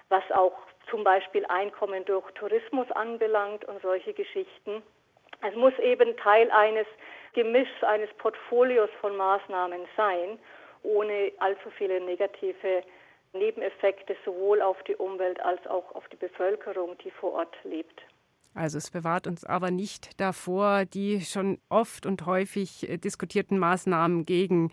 was 0.09 0.23
auch 0.31 0.53
zum 0.89 1.03
Beispiel 1.03 1.45
Einkommen 1.45 2.03
durch 2.05 2.29
Tourismus 2.31 2.91
anbelangt 2.91 3.65
und 3.65 3.81
solche 3.81 4.13
Geschichten. 4.13 4.83
Es 5.47 5.55
muss 5.55 5.77
eben 5.79 6.17
Teil 6.17 6.51
eines 6.51 6.87
Gemischs, 7.33 7.83
eines 7.83 8.09
Portfolios 8.15 8.89
von 8.99 9.15
Maßnahmen 9.15 9.81
sein, 9.95 10.39
ohne 10.83 11.31
allzu 11.39 11.69
viele 11.77 12.01
negative 12.01 12.83
Nebeneffekte 13.33 14.15
sowohl 14.25 14.61
auf 14.61 14.81
die 14.83 14.95
Umwelt 14.95 15.39
als 15.41 15.65
auch 15.67 15.93
auf 15.95 16.07
die 16.09 16.15
Bevölkerung, 16.15 16.97
die 17.03 17.11
vor 17.11 17.33
Ort 17.33 17.55
lebt. 17.63 18.01
Also 18.55 18.77
es 18.77 18.89
bewahrt 18.89 19.27
uns 19.27 19.45
aber 19.45 19.71
nicht 19.71 20.19
davor, 20.19 20.85
die 20.85 21.21
schon 21.21 21.59
oft 21.69 22.05
und 22.05 22.25
häufig 22.25 22.89
äh, 22.89 22.97
diskutierten 22.97 23.59
Maßnahmen 23.59 24.25
gegen 24.25 24.71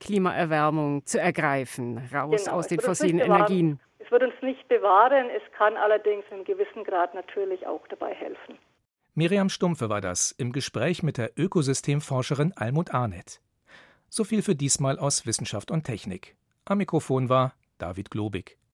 Klimaerwärmung 0.00 1.04
zu 1.06 1.20
ergreifen, 1.20 1.98
raus 2.14 2.44
genau, 2.44 2.56
aus 2.56 2.68
den 2.68 2.80
fossilen 2.80 3.18
Energien. 3.18 3.80
Es 3.98 4.10
wird 4.10 4.22
uns 4.22 4.34
nicht 4.42 4.68
bewahren, 4.68 5.28
es 5.30 5.42
kann 5.52 5.76
allerdings 5.76 6.24
in 6.30 6.36
einem 6.36 6.44
gewissen 6.44 6.84
Grad 6.84 7.14
natürlich 7.14 7.66
auch 7.66 7.86
dabei 7.88 8.14
helfen. 8.14 8.58
Miriam 9.14 9.48
Stumpfe 9.48 9.88
war 9.88 10.00
das 10.00 10.30
im 10.32 10.52
Gespräch 10.52 11.02
mit 11.02 11.18
der 11.18 11.32
Ökosystemforscherin 11.36 12.52
Almut 12.54 12.94
Arnett. 12.94 13.40
So 14.08 14.22
viel 14.24 14.42
für 14.42 14.54
diesmal 14.54 14.98
aus 14.98 15.26
Wissenschaft 15.26 15.70
und 15.70 15.84
Technik. 15.84 16.36
Am 16.64 16.78
Mikrofon 16.78 17.28
war 17.28 17.54
David 17.78 18.10
Globig. 18.10 18.56